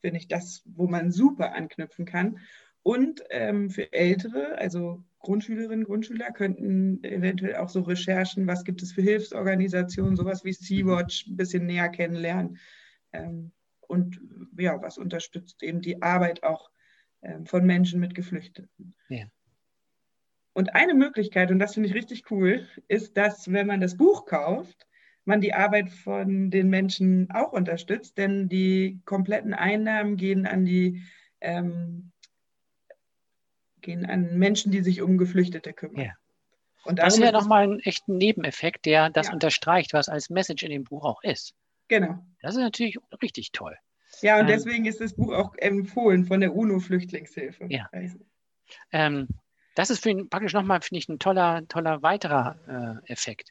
finde 0.00 0.18
ich, 0.18 0.26
das, 0.26 0.64
wo 0.66 0.88
man 0.88 1.12
super 1.12 1.54
anknüpfen 1.54 2.06
kann. 2.06 2.40
Und 2.86 3.24
ähm, 3.30 3.68
für 3.68 3.92
Ältere, 3.92 4.56
also 4.58 5.02
Grundschülerinnen, 5.18 5.84
Grundschüler, 5.84 6.30
könnten 6.30 7.02
eventuell 7.02 7.56
auch 7.56 7.68
so 7.68 7.80
Recherchen, 7.80 8.46
was 8.46 8.62
gibt 8.62 8.80
es 8.80 8.92
für 8.92 9.02
Hilfsorganisationen, 9.02 10.14
sowas 10.14 10.44
wie 10.44 10.52
Sea-Watch, 10.52 11.26
ein 11.26 11.36
bisschen 11.36 11.66
näher 11.66 11.88
kennenlernen. 11.88 12.58
Ähm, 13.12 13.50
und 13.80 14.20
ja, 14.56 14.80
was 14.80 14.98
unterstützt 14.98 15.64
eben 15.64 15.80
die 15.80 16.00
Arbeit 16.00 16.44
auch 16.44 16.70
ähm, 17.22 17.44
von 17.44 17.66
Menschen 17.66 17.98
mit 17.98 18.14
Geflüchteten. 18.14 18.94
Ja. 19.08 19.24
Und 20.52 20.76
eine 20.76 20.94
Möglichkeit, 20.94 21.50
und 21.50 21.58
das 21.58 21.74
finde 21.74 21.88
ich 21.88 21.94
richtig 21.96 22.30
cool, 22.30 22.68
ist, 22.86 23.16
dass 23.16 23.50
wenn 23.50 23.66
man 23.66 23.80
das 23.80 23.96
Buch 23.96 24.26
kauft, 24.26 24.86
man 25.24 25.40
die 25.40 25.54
Arbeit 25.54 25.90
von 25.90 26.52
den 26.52 26.70
Menschen 26.70 27.32
auch 27.32 27.52
unterstützt, 27.52 28.16
denn 28.16 28.48
die 28.48 29.00
kompletten 29.06 29.54
Einnahmen 29.54 30.16
gehen 30.16 30.46
an 30.46 30.64
die 30.64 31.02
ähm, 31.40 32.12
gehen 33.86 34.04
an 34.04 34.36
Menschen, 34.38 34.70
die 34.72 34.82
sich 34.82 35.00
um 35.00 35.16
Geflüchtete 35.16 35.72
kümmern. 35.72 36.04
Ja. 36.04 36.12
Und 36.84 36.98
Das 36.98 37.14
ist 37.14 37.20
ja 37.20 37.32
nochmal 37.32 37.64
ein 37.64 37.80
echten 37.80 38.16
Nebeneffekt, 38.16 38.84
der 38.84 39.10
das 39.10 39.28
Ja. 39.28 39.32
unterstreicht, 39.32 39.92
was 39.92 40.08
als 40.08 40.28
Message 40.30 40.62
in 40.62 40.70
dem 40.70 40.84
Buch 40.84 41.04
auch 41.04 41.22
ist. 41.22 41.54
Genau. 41.88 42.18
Das 42.42 42.54
ist 42.54 42.60
natürlich 42.60 42.98
richtig 43.22 43.52
toll. 43.52 43.76
Ja, 44.22 44.34
und 44.36 44.42
Ähm, 44.42 44.46
deswegen 44.48 44.84
ist 44.86 45.00
das 45.00 45.14
Buch 45.14 45.32
auch 45.32 45.54
empfohlen 45.56 46.24
von 46.24 46.40
der 46.40 46.54
UNO-Flüchtlingshilfe. 46.54 47.66
Ja. 47.70 47.88
Ähm, 48.92 49.28
das 49.74 49.90
ist 49.90 50.02
für 50.02 50.10
ihn 50.10 50.28
praktisch 50.28 50.52
nochmal, 50.52 50.80
finde 50.80 50.98
ich, 50.98 51.08
ein 51.08 51.18
toller, 51.18 51.66
toller 51.68 52.02
weiterer 52.02 53.02
äh, 53.06 53.12
Effekt. 53.12 53.50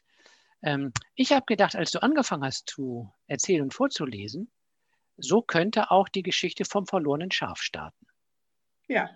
Ähm, 0.62 0.92
ich 1.14 1.32
habe 1.32 1.44
gedacht, 1.46 1.76
als 1.76 1.90
du 1.90 2.02
angefangen 2.02 2.44
hast 2.44 2.68
zu 2.68 3.12
erzählen 3.26 3.62
und 3.62 3.74
vorzulesen, 3.74 4.50
so 5.18 5.40
könnte 5.42 5.90
auch 5.90 6.08
die 6.08 6.22
Geschichte 6.22 6.64
vom 6.64 6.86
verlorenen 6.86 7.30
Schaf 7.30 7.60
starten. 7.60 8.06
ja, 8.88 9.10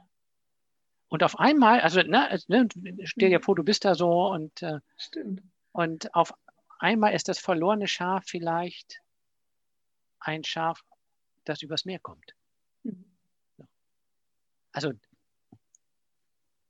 Und 1.11 1.25
auf 1.25 1.41
einmal, 1.41 1.81
also 1.81 2.01
ne, 2.03 2.39
ne, 2.47 2.69
stell 3.03 3.31
dir 3.31 3.43
vor, 3.43 3.57
du 3.57 3.65
bist 3.65 3.85
da 3.85 3.97
so 3.97 4.29
und, 4.29 4.63
äh, 4.63 4.79
stimmt. 4.97 5.43
und 5.73 6.15
auf 6.15 6.33
einmal 6.79 7.15
ist 7.15 7.29
das 7.29 7.41
verlorene 7.41 7.89
Schaf 7.89 8.25
vielleicht 8.27 9.03
ein 10.21 10.45
Schaf, 10.45 10.83
das 11.45 11.63
übers 11.63 11.85
Meer 11.85 11.99
kommt. 11.99 12.37
Mhm. 12.85 13.05
Also, 14.71 14.93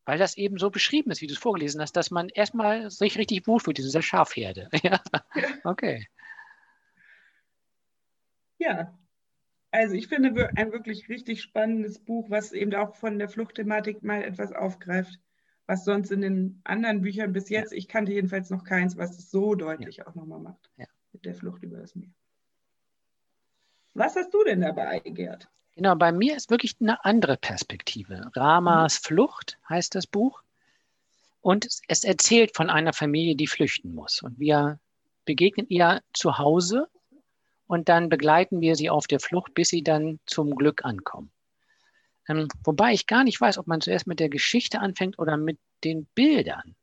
weil 0.06 0.18
das 0.18 0.38
eben 0.38 0.56
so 0.56 0.70
beschrieben 0.70 1.10
ist, 1.10 1.20
wie 1.20 1.26
du 1.26 1.34
es 1.34 1.38
vorgelesen 1.38 1.82
hast, 1.82 1.92
dass 1.92 2.10
man 2.10 2.30
erstmal 2.30 2.90
sich 2.90 3.18
richtig 3.18 3.46
wohlfühlt 3.46 3.78
in 3.78 3.84
dieser 3.84 4.00
Schafherde. 4.00 4.70
ja, 4.82 5.02
okay. 5.64 6.08
Ja, 8.58 8.98
also 9.70 9.94
ich 9.94 10.08
finde 10.08 10.50
ein 10.56 10.72
wirklich 10.72 11.08
richtig 11.08 11.42
spannendes 11.42 11.98
Buch, 11.98 12.30
was 12.30 12.52
eben 12.52 12.74
auch 12.74 12.94
von 12.94 13.18
der 13.18 13.28
Fluchtthematik 13.28 14.02
mal 14.02 14.22
etwas 14.22 14.52
aufgreift, 14.52 15.18
was 15.66 15.84
sonst 15.84 16.10
in 16.10 16.20
den 16.20 16.60
anderen 16.64 17.02
Büchern 17.02 17.32
bis 17.32 17.48
jetzt, 17.48 17.72
ich 17.72 17.86
kannte 17.88 18.12
jedenfalls 18.12 18.50
noch 18.50 18.64
keins, 18.64 18.96
was 18.96 19.18
es 19.18 19.30
so 19.30 19.54
deutlich 19.54 20.06
auch 20.06 20.14
nochmal 20.14 20.40
macht 20.40 20.70
Ja. 20.76 20.86
mit 21.12 21.24
der 21.24 21.34
Flucht 21.34 21.62
über 21.62 21.78
das 21.78 21.94
Meer. 21.94 22.10
Was 23.94 24.16
hast 24.16 24.32
du 24.32 24.42
denn 24.44 24.60
dabei, 24.60 25.00
Gerd? 25.00 25.48
Genau, 25.74 25.94
bei 25.94 26.12
mir 26.12 26.36
ist 26.36 26.50
wirklich 26.50 26.76
eine 26.80 27.04
andere 27.04 27.36
Perspektive. 27.36 28.30
Ramas 28.34 28.98
Flucht 28.98 29.58
heißt 29.68 29.94
das 29.94 30.06
Buch. 30.06 30.42
Und 31.40 31.66
es 31.88 32.04
erzählt 32.04 32.54
von 32.54 32.68
einer 32.68 32.92
Familie, 32.92 33.34
die 33.34 33.46
flüchten 33.46 33.94
muss. 33.94 34.22
Und 34.22 34.38
wir 34.38 34.78
begegnen 35.24 35.66
ihr 35.68 36.02
zu 36.12 36.38
Hause 36.38 36.88
und 37.70 37.88
dann 37.88 38.08
begleiten 38.08 38.60
wir 38.60 38.74
sie 38.74 38.90
auf 38.90 39.06
der 39.06 39.20
Flucht, 39.20 39.54
bis 39.54 39.68
sie 39.68 39.84
dann 39.84 40.18
zum 40.26 40.56
Glück 40.56 40.84
ankommen. 40.84 41.30
Ähm, 42.28 42.48
wobei 42.64 42.92
ich 42.92 43.06
gar 43.06 43.22
nicht 43.22 43.40
weiß, 43.40 43.58
ob 43.58 43.68
man 43.68 43.80
zuerst 43.80 44.08
mit 44.08 44.18
der 44.18 44.28
Geschichte 44.28 44.80
anfängt 44.80 45.20
oder 45.20 45.36
mit 45.36 45.56
den 45.84 46.06
Bildern, 46.16 46.74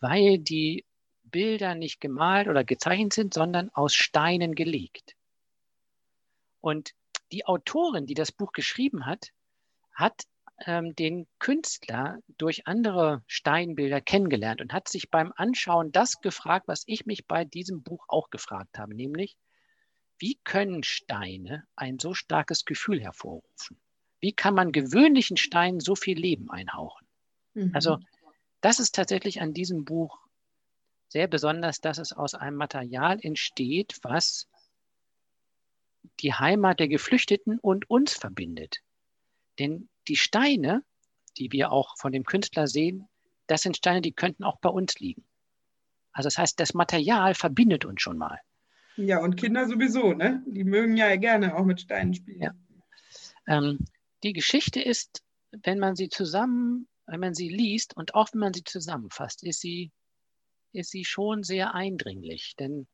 weil 0.00 0.38
die 0.38 0.86
Bilder 1.24 1.74
nicht 1.74 2.00
gemalt 2.00 2.48
oder 2.48 2.64
gezeichnet 2.64 3.12
sind, 3.12 3.34
sondern 3.34 3.68
aus 3.74 3.94
Steinen 3.94 4.54
gelegt. 4.54 5.14
Und 6.62 6.94
die 7.30 7.44
Autorin, 7.44 8.06
die 8.06 8.14
das 8.14 8.32
Buch 8.32 8.52
geschrieben 8.52 9.04
hat, 9.04 9.32
hat 9.92 10.22
ähm, 10.64 10.96
den 10.96 11.26
Künstler 11.38 12.18
durch 12.38 12.66
andere 12.66 13.22
Steinbilder 13.26 14.00
kennengelernt 14.00 14.62
und 14.62 14.72
hat 14.72 14.88
sich 14.88 15.10
beim 15.10 15.34
Anschauen 15.36 15.92
das 15.92 16.22
gefragt, 16.22 16.66
was 16.66 16.84
ich 16.86 17.04
mich 17.04 17.26
bei 17.26 17.44
diesem 17.44 17.82
Buch 17.82 18.06
auch 18.08 18.30
gefragt 18.30 18.78
habe, 18.78 18.94
nämlich, 18.94 19.36
wie 20.18 20.38
können 20.44 20.82
Steine 20.82 21.66
ein 21.76 21.98
so 21.98 22.14
starkes 22.14 22.64
Gefühl 22.64 23.00
hervorrufen? 23.00 23.80
Wie 24.20 24.32
kann 24.32 24.54
man 24.54 24.72
gewöhnlichen 24.72 25.36
Steinen 25.36 25.80
so 25.80 25.94
viel 25.94 26.18
Leben 26.18 26.50
einhauchen? 26.50 27.06
Mhm. 27.54 27.70
Also 27.74 27.98
das 28.60 28.80
ist 28.80 28.94
tatsächlich 28.94 29.40
an 29.40 29.54
diesem 29.54 29.84
Buch 29.84 30.18
sehr 31.08 31.28
besonders, 31.28 31.80
dass 31.80 31.98
es 31.98 32.12
aus 32.12 32.34
einem 32.34 32.56
Material 32.56 33.18
entsteht, 33.22 33.98
was 34.02 34.48
die 36.20 36.34
Heimat 36.34 36.80
der 36.80 36.88
Geflüchteten 36.88 37.58
und 37.58 37.88
uns 37.88 38.14
verbindet. 38.14 38.80
Denn 39.58 39.88
die 40.08 40.16
Steine, 40.16 40.84
die 41.36 41.52
wir 41.52 41.72
auch 41.72 41.96
von 41.96 42.12
dem 42.12 42.24
Künstler 42.24 42.66
sehen, 42.66 43.08
das 43.46 43.62
sind 43.62 43.76
Steine, 43.76 44.00
die 44.00 44.12
könnten 44.12 44.44
auch 44.44 44.58
bei 44.58 44.68
uns 44.68 44.98
liegen. 44.98 45.24
Also 46.12 46.26
das 46.26 46.38
heißt, 46.38 46.60
das 46.60 46.74
Material 46.74 47.34
verbindet 47.34 47.84
uns 47.84 48.02
schon 48.02 48.18
mal. 48.18 48.40
Ja, 48.98 49.20
und 49.20 49.36
Kinder 49.36 49.66
sowieso, 49.66 50.12
ne? 50.12 50.42
Die 50.46 50.64
mögen 50.64 50.96
ja 50.96 51.14
gerne 51.16 51.56
auch 51.56 51.64
mit 51.64 51.80
Steinen 51.80 52.14
spielen. 52.14 52.42
Ja. 52.42 52.52
Ähm, 53.46 53.78
die 54.22 54.32
Geschichte 54.32 54.80
ist, 54.80 55.22
wenn 55.50 55.78
man 55.78 55.96
sie 55.96 56.08
zusammen, 56.08 56.88
wenn 57.06 57.20
man 57.20 57.34
sie 57.34 57.48
liest 57.48 57.96
und 57.96 58.14
auch 58.14 58.28
wenn 58.32 58.40
man 58.40 58.52
sie 58.52 58.64
zusammenfasst, 58.64 59.42
ist 59.44 59.60
sie, 59.60 59.92
ist 60.72 60.90
sie 60.90 61.04
schon 61.04 61.42
sehr 61.42 61.74
eindringlich. 61.74 62.54
Denn 62.58 62.86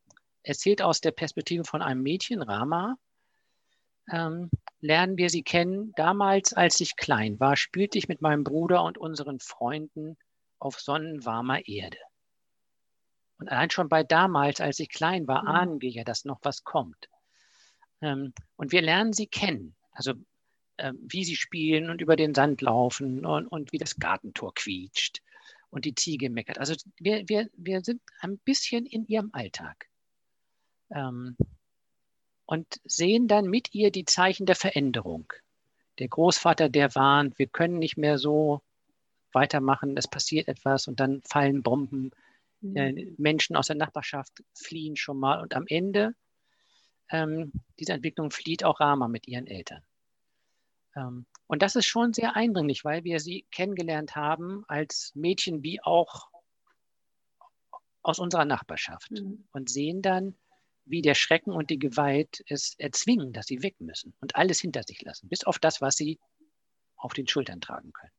erzählt 0.43 0.83
aus 0.83 1.01
der 1.01 1.11
Perspektive 1.11 1.65
von 1.65 1.83
einem 1.83 2.03
Mädchen, 2.03 2.43
Rama, 2.43 2.97
ähm, 4.13 4.51
lernen 4.81 5.17
wir 5.17 5.31
sie 5.31 5.43
kennen. 5.43 5.93
Damals, 5.97 6.53
als 6.53 6.81
ich 6.81 6.97
klein 6.97 7.41
war, 7.41 7.57
spielte 7.57 7.99
ich 7.99 8.09
mit 8.09 8.21
meinem 8.21 8.45
Bruder 8.45 8.85
und 8.85 8.99
unseren 8.99 9.41
Freunden 9.41 10.17
auf 10.59 10.79
sonnenwarmer 10.79 11.67
Erde. 11.67 11.99
Und 13.39 13.49
allein 13.49 13.71
schon 13.71 13.89
bei 13.89 14.03
damals, 14.03 14.61
als 14.61 14.79
ich 14.79 14.89
klein 14.89 15.27
war, 15.27 15.43
Mhm. 15.43 15.49
ahnen 15.49 15.83
wir 15.83 15.91
ja, 15.91 16.05
dass 16.05 16.25
noch 16.25 16.41
was 16.43 16.65
kommt. 16.65 17.09
Ähm, 18.01 18.33
und 18.57 18.73
wir 18.73 18.83
lernen 18.83 19.13
sie 19.13 19.27
kennen. 19.27 19.75
Also 19.93 20.15
ähm, 20.79 20.99
wie 21.03 21.25
sie 21.25 21.37
spielen 21.37 21.89
und 21.91 22.01
über 22.01 22.17
den 22.17 22.35
Sand 22.35 22.61
laufen 22.61 23.25
und, 23.25 23.47
und 23.47 23.73
wie 23.73 23.79
das 23.79 23.97
Gartentor 23.97 24.55
quietscht 24.55 25.21
und 25.71 25.85
die 25.85 25.95
Ziege 25.95 26.31
meckert. 26.31 26.59
Also 26.59 26.75
wir, 26.99 27.29
wir, 27.29 27.49
wir 27.57 27.83
sind 27.83 28.03
ein 28.21 28.39
bisschen 28.39 28.87
in 28.87 29.07
ihrem 29.07 29.31
Alltag 29.33 29.89
ähm, 30.91 31.37
und 32.47 32.81
sehen 32.85 33.29
dann 33.29 33.47
mit 33.47 33.73
ihr 33.75 33.91
die 33.91 34.05
Zeichen 34.05 34.47
der 34.47 34.57
Veränderung. 34.57 35.33
Der 36.01 36.09
Großvater, 36.09 36.69
der 36.69 36.95
warnt, 36.97 37.39
wir 37.39 37.47
können 37.47 37.79
nicht 37.79 37.97
mehr 37.97 38.19
so 38.19 38.61
weitermachen, 39.33 39.97
es 39.97 40.09
passiert 40.09 40.49
etwas 40.49 40.89
und 40.89 40.99
dann 41.01 41.23
fallen 41.23 41.63
Bomben. 41.63 42.11
Mhm. 42.73 43.15
Menschen 43.19 43.57
aus 43.57 43.67
der 43.67 43.77
Nachbarschaft 43.77 44.43
fliehen 44.55 44.97
schon 44.97 45.19
mal 45.19 45.41
und 45.41 45.55
am 45.55 45.65
Ende 45.67 46.15
ähm, 47.11 47.53
dieser 47.79 47.95
Entwicklung 47.95 48.31
flieht 48.31 48.65
auch 48.65 48.81
Rama 48.81 49.09
mit 49.09 49.29
ihren 49.29 49.47
Eltern. 49.47 49.83
Ähm, 50.97 51.27
und 51.47 51.63
das 51.63 51.77
ist 51.77 51.87
schon 51.87 52.13
sehr 52.13 52.37
eindringlich, 52.37 52.85
weil 52.85 53.05
wir 53.05 53.21
sie 53.21 53.47
kennengelernt 53.51 54.17
haben 54.17 54.65
als 54.67 55.13
Mädchen 55.15 55.63
wie 55.63 55.83
auch 55.83 56.31
aus 58.03 58.19
unserer 58.19 58.45
Nachbarschaft 58.45 59.11
Mhm. 59.11 59.47
und 59.53 59.71
sehen 59.71 60.03
dann, 60.03 60.37
wie 60.87 61.03
der 61.03 61.15
Schrecken 61.15 61.53
und 61.53 61.71
die 61.71 61.79
Gewalt 61.79 62.43
es 62.49 62.75
erzwingen, 62.79 63.33
dass 63.33 63.47
sie 63.47 63.63
weg 63.63 63.81
müssen 63.81 64.15
und 64.21 64.37
alles 64.37 64.61
hinter 64.61 64.83
sich 64.83 65.01
lassen, 65.03 65.29
bis 65.29 65.45
auf 65.45 65.59
das, 65.59 65.81
was 65.81 65.97
sie 65.97 66.19
auf 66.97 67.15
den 67.15 67.27
Schultern 67.27 67.61
tragen 67.61 67.93
können. 67.93 68.13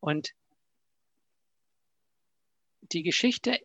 Und 0.00 0.32
die 2.82 3.02
Geschichte 3.02 3.58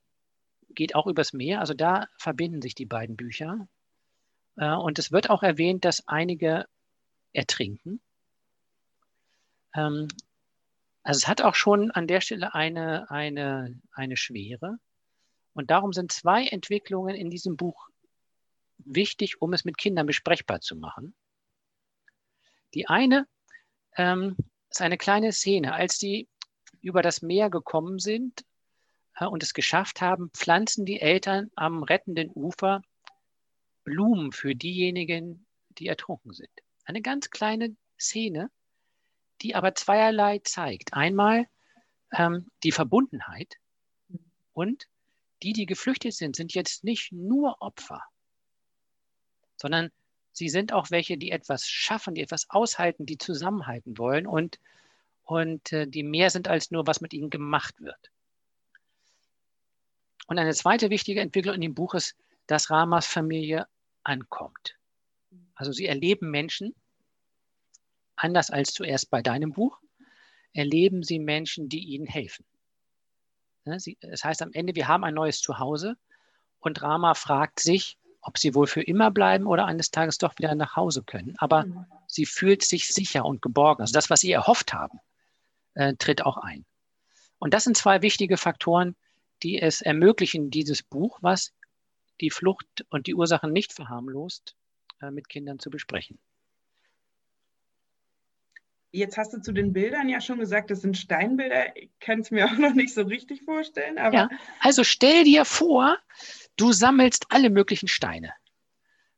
geht 0.69 0.95
auch 0.95 1.07
übers 1.07 1.33
Meer, 1.33 1.59
also 1.59 1.73
da 1.73 2.07
verbinden 2.17 2.61
sich 2.61 2.75
die 2.75 2.85
beiden 2.85 3.15
Bücher. 3.15 3.67
Äh, 4.57 4.75
Und 4.75 4.99
es 4.99 5.11
wird 5.11 5.29
auch 5.29 5.43
erwähnt, 5.43 5.85
dass 5.85 6.07
einige 6.07 6.67
ertrinken. 7.33 8.01
Ähm, 9.73 10.07
also 11.03 11.19
es 11.19 11.27
hat 11.27 11.41
auch 11.41 11.55
schon 11.55 11.91
an 11.91 12.07
der 12.07 12.21
Stelle 12.21 12.53
eine, 12.53 13.09
eine, 13.09 13.79
eine 13.91 14.17
Schwere. 14.17 14.77
Und 15.53 15.71
darum 15.71 15.93
sind 15.93 16.11
zwei 16.11 16.45
Entwicklungen 16.45 17.15
in 17.15 17.29
diesem 17.29 17.57
Buch 17.57 17.89
wichtig, 18.77 19.41
um 19.41 19.53
es 19.53 19.65
mit 19.65 19.77
Kindern 19.77 20.05
besprechbar 20.05 20.61
zu 20.61 20.75
machen. 20.75 21.15
Die 22.73 22.87
eine 22.87 23.27
ähm, 23.95 24.35
ist 24.69 24.81
eine 24.81 24.97
kleine 24.97 25.31
Szene, 25.31 25.73
als 25.73 25.97
die 25.97 26.27
über 26.81 27.01
das 27.01 27.21
Meer 27.21 27.49
gekommen 27.49 27.97
sind 27.99 28.45
äh, 29.19 29.25
und 29.25 29.43
es 29.43 29.53
geschafft 29.53 30.01
haben, 30.01 30.29
pflanzen 30.31 30.85
die 30.85 31.01
Eltern 31.01 31.51
am 31.55 31.83
rettenden 31.83 32.31
Ufer 32.33 32.81
Blumen 33.83 34.31
für 34.31 34.55
diejenigen, 34.55 35.45
die 35.69 35.87
ertrunken 35.87 36.33
sind. 36.33 36.49
Eine 36.83 37.01
ganz 37.01 37.29
kleine 37.29 37.75
Szene, 37.99 38.49
die 39.41 39.55
aber 39.55 39.75
zweierlei 39.75 40.39
zeigt. 40.43 40.93
Einmal 40.93 41.47
ähm, 42.11 42.47
die 42.63 42.71
Verbundenheit 42.71 43.55
und 44.53 44.87
die, 45.43 45.53
die 45.53 45.65
geflüchtet 45.65 46.13
sind, 46.13 46.35
sind 46.35 46.53
jetzt 46.53 46.83
nicht 46.83 47.11
nur 47.11 47.61
Opfer, 47.61 48.03
sondern 49.55 49.91
sie 50.31 50.49
sind 50.49 50.73
auch 50.73 50.89
welche, 50.89 51.17
die 51.17 51.31
etwas 51.31 51.67
schaffen, 51.67 52.15
die 52.15 52.21
etwas 52.21 52.49
aushalten, 52.49 53.05
die 53.05 53.17
zusammenhalten 53.17 53.97
wollen 53.97 54.25
und, 54.25 54.59
und 55.23 55.71
äh, 55.73 55.87
die 55.87 56.03
mehr 56.03 56.29
sind 56.29 56.47
als 56.47 56.71
nur, 56.71 56.87
was 56.87 57.01
mit 57.01 57.13
ihnen 57.13 57.29
gemacht 57.29 57.79
wird. 57.79 58.11
Und 60.27 60.37
eine 60.39 60.53
zweite 60.53 60.89
wichtige 60.89 61.21
Entwicklung 61.21 61.55
in 61.55 61.61
dem 61.61 61.73
Buch 61.73 61.93
ist, 61.95 62.15
dass 62.45 62.69
Ramas 62.69 63.07
Familie 63.07 63.67
ankommt. 64.03 64.77
Also 65.55 65.71
sie 65.71 65.87
erleben 65.87 66.29
Menschen, 66.29 66.75
anders 68.15 68.51
als 68.51 68.73
zuerst 68.73 69.09
bei 69.09 69.21
deinem 69.21 69.53
Buch, 69.53 69.79
erleben 70.53 71.03
sie 71.03 71.19
Menschen, 71.19 71.69
die 71.69 71.79
ihnen 71.79 72.05
helfen. 72.05 72.45
Ne, 73.65 73.77
das 74.01 74.23
heißt 74.23 74.41
am 74.41 74.51
Ende, 74.53 74.75
wir 74.75 74.87
haben 74.87 75.03
ein 75.03 75.13
neues 75.13 75.41
Zuhause 75.41 75.97
und 76.59 76.81
Rama 76.81 77.13
fragt 77.13 77.59
sich, 77.59 77.97
ob 78.21 78.37
sie 78.37 78.55
wohl 78.55 78.67
für 78.67 78.81
immer 78.81 79.11
bleiben 79.11 79.45
oder 79.45 79.65
eines 79.65 79.91
Tages 79.91 80.17
doch 80.17 80.37
wieder 80.37 80.53
nach 80.55 80.75
Hause 80.75 81.03
können. 81.03 81.35
Aber 81.37 81.65
mhm. 81.65 81.85
sie 82.07 82.25
fühlt 82.25 82.63
sich 82.63 82.87
sicher 82.87 83.25
und 83.25 83.41
geborgen. 83.41 83.81
Also 83.81 83.93
das, 83.93 84.09
was 84.09 84.21
sie 84.21 84.31
erhofft 84.31 84.73
haben, 84.73 84.99
äh, 85.75 85.93
tritt 85.95 86.25
auch 86.25 86.37
ein. 86.37 86.65
Und 87.39 87.53
das 87.53 87.63
sind 87.63 87.77
zwei 87.77 88.01
wichtige 88.01 88.37
Faktoren, 88.37 88.95
die 89.43 89.61
es 89.61 89.81
ermöglichen, 89.81 90.49
dieses 90.49 90.83
Buch, 90.83 91.19
was 91.21 91.53
die 92.21 92.29
Flucht 92.29 92.85
und 92.89 93.07
die 93.07 93.15
Ursachen 93.15 93.51
nicht 93.51 93.73
verharmlost, 93.73 94.55
äh, 95.01 95.11
mit 95.11 95.29
Kindern 95.29 95.59
zu 95.59 95.69
besprechen. 95.69 96.19
Jetzt 98.91 99.17
hast 99.17 99.33
du 99.33 99.41
zu 99.41 99.51
den 99.51 99.73
Bildern 99.73 100.07
ja 100.07 100.21
schon 100.21 100.39
gesagt, 100.39 100.71
das 100.71 100.81
sind 100.81 100.97
Steinbilder. 100.97 101.75
Ich 101.75 101.91
kann 101.99 102.21
es 102.21 102.31
mir 102.31 102.45
auch 102.51 102.57
noch 102.57 102.73
nicht 102.73 102.93
so 102.93 103.01
richtig 103.01 103.43
vorstellen. 103.43 103.97
Aber 103.97 104.15
ja, 104.15 104.29
also 104.59 104.83
stell 104.83 105.23
dir 105.23 105.45
vor, 105.45 105.97
du 106.55 106.71
sammelst 106.71 107.27
alle 107.29 107.49
möglichen 107.49 107.87
Steine. 107.87 108.33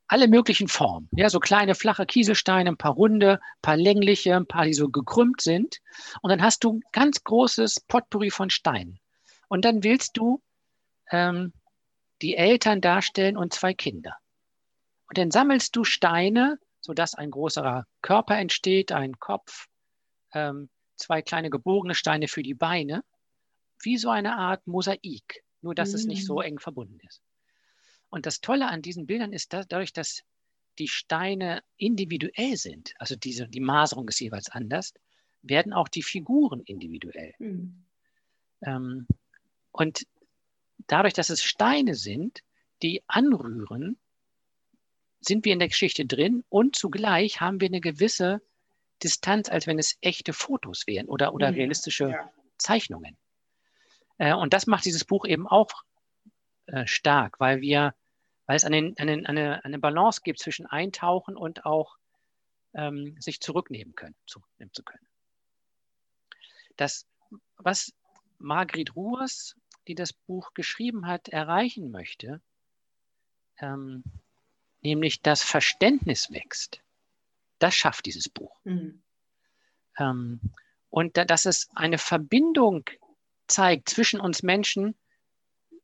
Alle 0.08 0.26
möglichen 0.26 0.66
Formen. 0.66 1.08
Ja, 1.12 1.30
so 1.30 1.38
kleine 1.38 1.76
flache 1.76 2.04
Kieselsteine, 2.04 2.70
ein 2.70 2.76
paar 2.76 2.94
runde, 2.94 3.34
ein 3.34 3.62
paar 3.62 3.76
längliche, 3.76 4.34
ein 4.34 4.46
paar, 4.46 4.64
die 4.64 4.74
so 4.74 4.88
gekrümmt 4.88 5.40
sind. 5.40 5.78
Und 6.20 6.30
dann 6.30 6.42
hast 6.42 6.64
du 6.64 6.74
ein 6.74 6.82
ganz 6.90 7.22
großes 7.22 7.80
Potpourri 7.86 8.30
von 8.30 8.50
Steinen. 8.50 8.98
Und 9.50 9.64
dann 9.66 9.84
willst 9.84 10.16
du 10.16 10.42
ähm, 11.10 11.52
die 12.22 12.36
Eltern 12.36 12.80
darstellen 12.80 13.36
und 13.36 13.52
zwei 13.52 13.74
Kinder. 13.74 14.16
Und 15.08 15.18
dann 15.18 15.30
sammelst 15.30 15.76
du 15.76 15.84
Steine 15.84 16.58
sodass 16.80 17.14
ein 17.14 17.30
größerer 17.30 17.86
Körper 18.02 18.38
entsteht, 18.38 18.92
ein 18.92 19.18
Kopf, 19.18 19.68
ähm, 20.32 20.68
zwei 20.96 21.22
kleine 21.22 21.50
gebogene 21.50 21.94
Steine 21.94 22.28
für 22.28 22.42
die 22.42 22.54
Beine, 22.54 23.04
wie 23.82 23.96
so 23.96 24.10
eine 24.10 24.36
Art 24.36 24.66
Mosaik, 24.66 25.44
nur 25.60 25.74
dass 25.74 25.92
mm. 25.92 25.96
es 25.96 26.04
nicht 26.06 26.26
so 26.26 26.38
mm. 26.38 26.42
eng 26.42 26.58
verbunden 26.58 26.98
ist. 27.06 27.22
Und 28.08 28.26
das 28.26 28.40
Tolle 28.40 28.68
an 28.68 28.82
diesen 28.82 29.06
Bildern 29.06 29.32
ist, 29.32 29.52
dass 29.52 29.68
dadurch, 29.68 29.92
dass 29.92 30.22
die 30.78 30.88
Steine 30.88 31.62
individuell 31.76 32.56
sind, 32.56 32.94
also 32.98 33.14
diese, 33.16 33.48
die 33.48 33.60
Maserung 33.60 34.08
ist 34.08 34.20
jeweils 34.20 34.48
anders, 34.50 34.92
werden 35.42 35.72
auch 35.72 35.88
die 35.88 36.02
Figuren 36.02 36.60
individuell. 36.60 37.34
Mm. 37.38 37.84
Ähm, 38.62 39.06
und 39.80 40.06
dadurch, 40.86 41.14
dass 41.14 41.30
es 41.30 41.42
Steine 41.42 41.94
sind, 41.94 42.42
die 42.82 43.02
anrühren, 43.06 43.98
sind 45.20 45.44
wir 45.44 45.54
in 45.54 45.58
der 45.58 45.68
Geschichte 45.68 46.04
drin 46.04 46.44
und 46.50 46.76
zugleich 46.76 47.40
haben 47.40 47.60
wir 47.60 47.68
eine 47.68 47.80
gewisse 47.80 48.42
Distanz, 49.02 49.48
als 49.48 49.66
wenn 49.66 49.78
es 49.78 49.96
echte 50.02 50.34
Fotos 50.34 50.86
wären 50.86 51.08
oder, 51.08 51.32
oder 51.32 51.50
mhm. 51.50 51.56
realistische 51.56 52.10
ja. 52.10 52.30
Zeichnungen. 52.58 53.16
Äh, 54.18 54.34
und 54.34 54.52
das 54.52 54.66
macht 54.66 54.84
dieses 54.84 55.06
Buch 55.06 55.24
eben 55.24 55.46
auch 55.46 55.70
äh, 56.66 56.86
stark, 56.86 57.40
weil 57.40 57.62
wir, 57.62 57.94
weil 58.44 58.56
es 58.56 58.64
eine, 58.64 58.92
eine, 58.98 59.26
eine, 59.26 59.64
eine 59.64 59.78
Balance 59.78 60.20
gibt 60.22 60.40
zwischen 60.40 60.66
Eintauchen 60.66 61.36
und 61.36 61.64
auch 61.64 61.96
ähm, 62.74 63.16
sich 63.18 63.40
zurücknehmen 63.40 63.94
können, 63.94 64.14
zurücknehmen 64.26 64.72
zu 64.74 64.82
können. 64.82 65.06
Das, 66.76 67.06
was 67.56 67.92
Margret 68.38 68.96
Ruhrs, 68.96 69.56
die 69.88 69.94
das 69.94 70.12
Buch 70.12 70.54
geschrieben 70.54 71.06
hat, 71.06 71.28
erreichen 71.28 71.90
möchte, 71.90 72.40
ähm, 73.58 74.04
nämlich 74.82 75.22
das 75.22 75.42
Verständnis 75.42 76.30
wächst. 76.30 76.80
Das 77.58 77.74
schafft 77.74 78.06
dieses 78.06 78.28
Buch. 78.28 78.58
Mhm. 78.64 79.02
Ähm, 79.98 80.40
und 80.88 81.16
da, 81.16 81.24
dass 81.24 81.46
es 81.46 81.68
eine 81.74 81.98
Verbindung 81.98 82.84
zeigt 83.46 83.88
zwischen 83.88 84.20
uns 84.20 84.42
Menschen, 84.42 84.94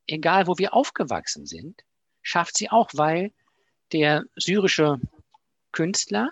egal 0.06 0.46
wo 0.46 0.59
wir 0.59 0.74
aufgewachsen 0.74 1.46
sind, 1.46 1.82
schafft 2.22 2.56
sie 2.56 2.70
auch, 2.70 2.90
weil 2.94 3.32
der 3.92 4.24
syrische 4.37 5.00
Künstler 5.72 6.30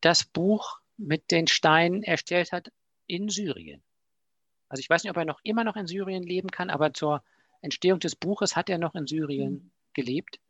das 0.00 0.24
Buch 0.24 0.80
mit 0.96 1.30
den 1.30 1.46
Steinen 1.46 2.02
erstellt 2.02 2.52
hat 2.52 2.70
in 3.06 3.28
Syrien. 3.28 3.82
Also 4.72 4.80
ich 4.80 4.88
weiß 4.88 5.04
nicht, 5.04 5.10
ob 5.10 5.18
er 5.18 5.26
noch 5.26 5.40
immer 5.42 5.64
noch 5.64 5.76
in 5.76 5.86
Syrien 5.86 6.22
leben 6.22 6.50
kann, 6.50 6.70
aber 6.70 6.94
zur 6.94 7.22
Entstehung 7.60 8.00
des 8.00 8.16
Buches 8.16 8.56
hat 8.56 8.70
er 8.70 8.78
noch 8.78 8.94
in 8.94 9.06
Syrien 9.06 9.52
mhm. 9.52 9.70
gelebt. 9.92 10.40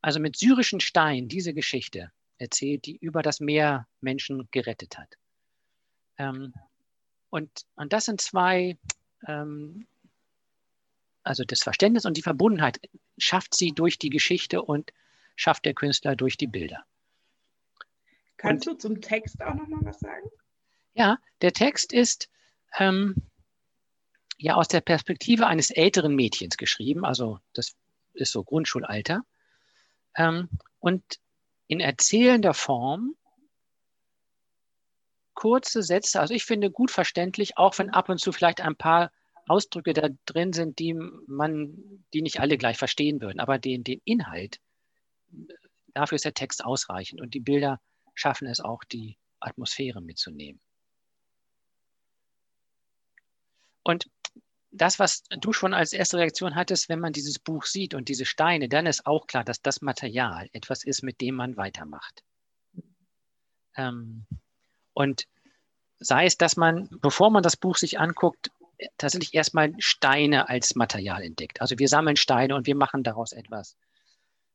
Also 0.00 0.18
mit 0.18 0.34
syrischen 0.34 0.80
Steinen 0.80 1.28
diese 1.28 1.52
Geschichte 1.52 2.10
erzählt, 2.38 2.86
die 2.86 2.96
über 2.96 3.20
das 3.20 3.40
Meer 3.40 3.86
Menschen 4.00 4.48
gerettet 4.50 4.96
hat. 4.96 5.18
Ähm, 6.16 6.54
und, 7.28 7.66
und 7.74 7.92
das 7.92 8.06
sind 8.06 8.22
zwei, 8.22 8.78
ähm, 9.28 9.86
also 11.22 11.44
das 11.44 11.62
Verständnis 11.62 12.06
und 12.06 12.16
die 12.16 12.22
Verbundenheit 12.22 12.80
schafft 13.18 13.54
sie 13.54 13.72
durch 13.72 13.98
die 13.98 14.10
Geschichte 14.10 14.62
und 14.62 14.90
schafft 15.36 15.66
der 15.66 15.74
Künstler 15.74 16.16
durch 16.16 16.38
die 16.38 16.46
Bilder. 16.46 16.82
Kannst 18.38 18.66
und, 18.66 18.76
du 18.76 18.78
zum 18.78 19.02
Text 19.02 19.42
auch 19.42 19.54
noch 19.54 19.68
mal 19.68 19.84
was 19.84 20.00
sagen? 20.00 20.30
Ja, 20.94 21.18
der 21.42 21.52
Text 21.52 21.92
ist 21.92 22.30
ähm, 22.78 23.14
ja 24.44 24.56
aus 24.56 24.68
der 24.68 24.82
Perspektive 24.82 25.46
eines 25.46 25.70
älteren 25.70 26.14
Mädchens 26.14 26.58
geschrieben, 26.58 27.06
also 27.06 27.38
das 27.54 27.74
ist 28.12 28.30
so 28.30 28.44
Grundschulalter. 28.44 29.22
Ähm, 30.16 30.50
und 30.80 31.02
in 31.66 31.80
erzählender 31.80 32.52
Form 32.52 33.16
kurze 35.32 35.82
Sätze, 35.82 36.20
also 36.20 36.34
ich 36.34 36.44
finde 36.44 36.70
gut 36.70 36.90
verständlich, 36.90 37.56
auch 37.56 37.78
wenn 37.78 37.88
ab 37.88 38.10
und 38.10 38.20
zu 38.20 38.32
vielleicht 38.32 38.60
ein 38.60 38.76
paar 38.76 39.10
Ausdrücke 39.46 39.94
da 39.94 40.10
drin 40.26 40.52
sind, 40.52 40.78
die 40.78 40.92
man, 40.92 42.04
die 42.12 42.20
nicht 42.20 42.38
alle 42.38 42.58
gleich 42.58 42.76
verstehen 42.76 43.22
würden, 43.22 43.40
aber 43.40 43.58
den, 43.58 43.82
den 43.82 44.02
Inhalt, 44.04 44.60
dafür 45.94 46.16
ist 46.16 46.26
der 46.26 46.34
Text 46.34 46.62
ausreichend 46.62 47.22
und 47.22 47.32
die 47.32 47.40
Bilder 47.40 47.80
schaffen 48.12 48.46
es 48.46 48.60
auch, 48.60 48.84
die 48.84 49.16
Atmosphäre 49.40 50.02
mitzunehmen. 50.02 50.60
Und 53.82 54.06
das, 54.76 54.98
was 54.98 55.22
du 55.40 55.52
schon 55.52 55.72
als 55.72 55.92
erste 55.92 56.18
Reaktion 56.18 56.54
hattest, 56.54 56.88
wenn 56.88 56.98
man 56.98 57.12
dieses 57.12 57.38
Buch 57.38 57.64
sieht 57.64 57.94
und 57.94 58.08
diese 58.08 58.24
Steine, 58.24 58.68
dann 58.68 58.86
ist 58.86 59.06
auch 59.06 59.26
klar, 59.26 59.44
dass 59.44 59.62
das 59.62 59.82
Material 59.82 60.48
etwas 60.52 60.84
ist, 60.84 61.02
mit 61.02 61.20
dem 61.20 61.36
man 61.36 61.56
weitermacht. 61.56 62.22
Ähm, 63.76 64.26
und 64.92 65.26
sei 65.98 66.26
es, 66.26 66.36
dass 66.36 66.56
man, 66.56 66.88
bevor 67.00 67.30
man 67.30 67.42
das 67.42 67.56
Buch 67.56 67.76
sich 67.76 67.98
anguckt, 68.00 68.50
tatsächlich 68.98 69.34
erstmal 69.34 69.72
Steine 69.78 70.48
als 70.48 70.74
Material 70.74 71.22
entdeckt. 71.22 71.60
Also 71.60 71.78
wir 71.78 71.88
sammeln 71.88 72.16
Steine 72.16 72.56
und 72.56 72.66
wir 72.66 72.76
machen 72.76 73.04
daraus 73.04 73.32
etwas, 73.32 73.76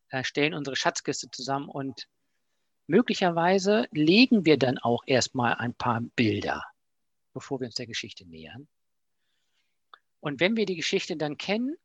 äh, 0.10 0.24
stellen 0.24 0.54
unsere 0.54 0.76
Schatzkiste 0.76 1.32
zusammen 1.32 1.70
und 1.70 2.08
möglicherweise 2.88 3.88
legen 3.92 4.46
wir 4.46 4.58
dann 4.58 4.78
auch 4.80 5.04
erstmal 5.06 5.56
ein 5.56 5.74
paar 5.74 6.02
Bilder, 6.16 6.66
bevor 7.34 7.62
wir 7.62 7.68
uns 7.68 7.76
der 7.76 7.88
Geschichte 7.88 8.26
nähern. 8.28 8.68
Und 10.20 10.40
wenn 10.40 10.58
wir 10.58 10.66
die 10.66 10.76
Geschichte 10.76 11.16
dann 11.16 11.38
kennen, 11.38 11.76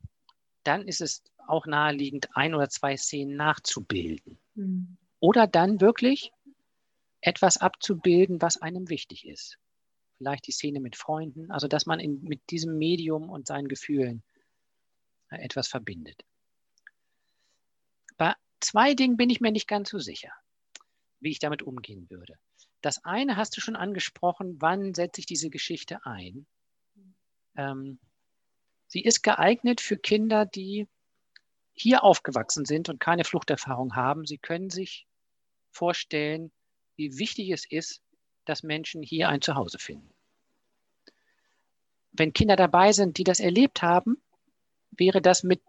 dann 0.64 0.86
ist 0.88 1.00
es 1.00 1.22
auch 1.46 1.66
naheliegend, 1.66 2.28
ein 2.34 2.54
oder 2.54 2.68
zwei 2.68 2.96
Szenen 2.96 3.36
nachzubilden. 3.36 4.38
Mhm. 4.54 4.96
Oder 5.20 5.46
dann 5.46 5.80
wirklich 5.80 6.32
etwas 7.20 7.56
abzubilden, 7.56 8.42
was 8.42 8.60
einem 8.60 8.88
wichtig 8.88 9.26
ist. 9.26 9.58
vielleicht 10.18 10.46
die 10.46 10.52
Szene 10.52 10.80
mit 10.80 10.96
Freunden, 10.96 11.50
also 11.50 11.68
dass 11.68 11.86
man 11.86 11.98
in, 11.98 12.22
mit 12.22 12.40
diesem 12.50 12.78
Medium 12.78 13.30
und 13.30 13.46
seinen 13.46 13.68
Gefühlen 13.68 14.22
äh, 15.30 15.36
etwas 15.36 15.68
verbindet. 15.68 16.24
Bei 18.16 18.34
zwei 18.60 18.94
Dingen 18.94 19.16
bin 19.16 19.28
ich 19.30 19.40
mir 19.40 19.50
nicht 19.50 19.66
ganz 19.66 19.90
so 19.90 19.98
sicher, 19.98 20.32
wie 21.20 21.30
ich 21.30 21.40
damit 21.40 21.62
umgehen 21.62 22.08
würde. 22.10 22.38
Das 22.80 23.04
eine 23.04 23.36
hast 23.36 23.56
du 23.56 23.60
schon 23.60 23.76
angesprochen, 23.76 24.60
wann 24.60 24.94
setze 24.94 25.20
ich 25.20 25.26
diese 25.26 25.50
Geschichte 25.50 26.04
ein? 26.04 26.46
Ähm, 27.56 27.98
sie 28.86 29.02
ist 29.02 29.22
geeignet 29.22 29.80
für 29.80 29.96
Kinder, 29.96 30.46
die 30.46 30.88
hier 31.72 32.04
aufgewachsen 32.04 32.64
sind 32.64 32.88
und 32.88 33.00
keine 33.00 33.24
Fluchterfahrung 33.24 33.96
haben. 33.96 34.26
Sie 34.26 34.38
können 34.38 34.70
sich 34.70 35.06
vorstellen, 35.70 36.52
wie 36.96 37.18
wichtig 37.18 37.50
es 37.50 37.64
ist, 37.68 38.00
dass 38.44 38.62
Menschen 38.62 39.02
hier 39.02 39.28
ein 39.28 39.40
Zuhause 39.40 39.78
finden. 39.78 40.10
Wenn 42.12 42.32
Kinder 42.32 42.54
dabei 42.54 42.92
sind, 42.92 43.18
die 43.18 43.24
das 43.24 43.40
erlebt 43.40 43.82
haben, 43.82 44.22
wäre 44.92 45.20
das 45.20 45.42
mit 45.42 45.60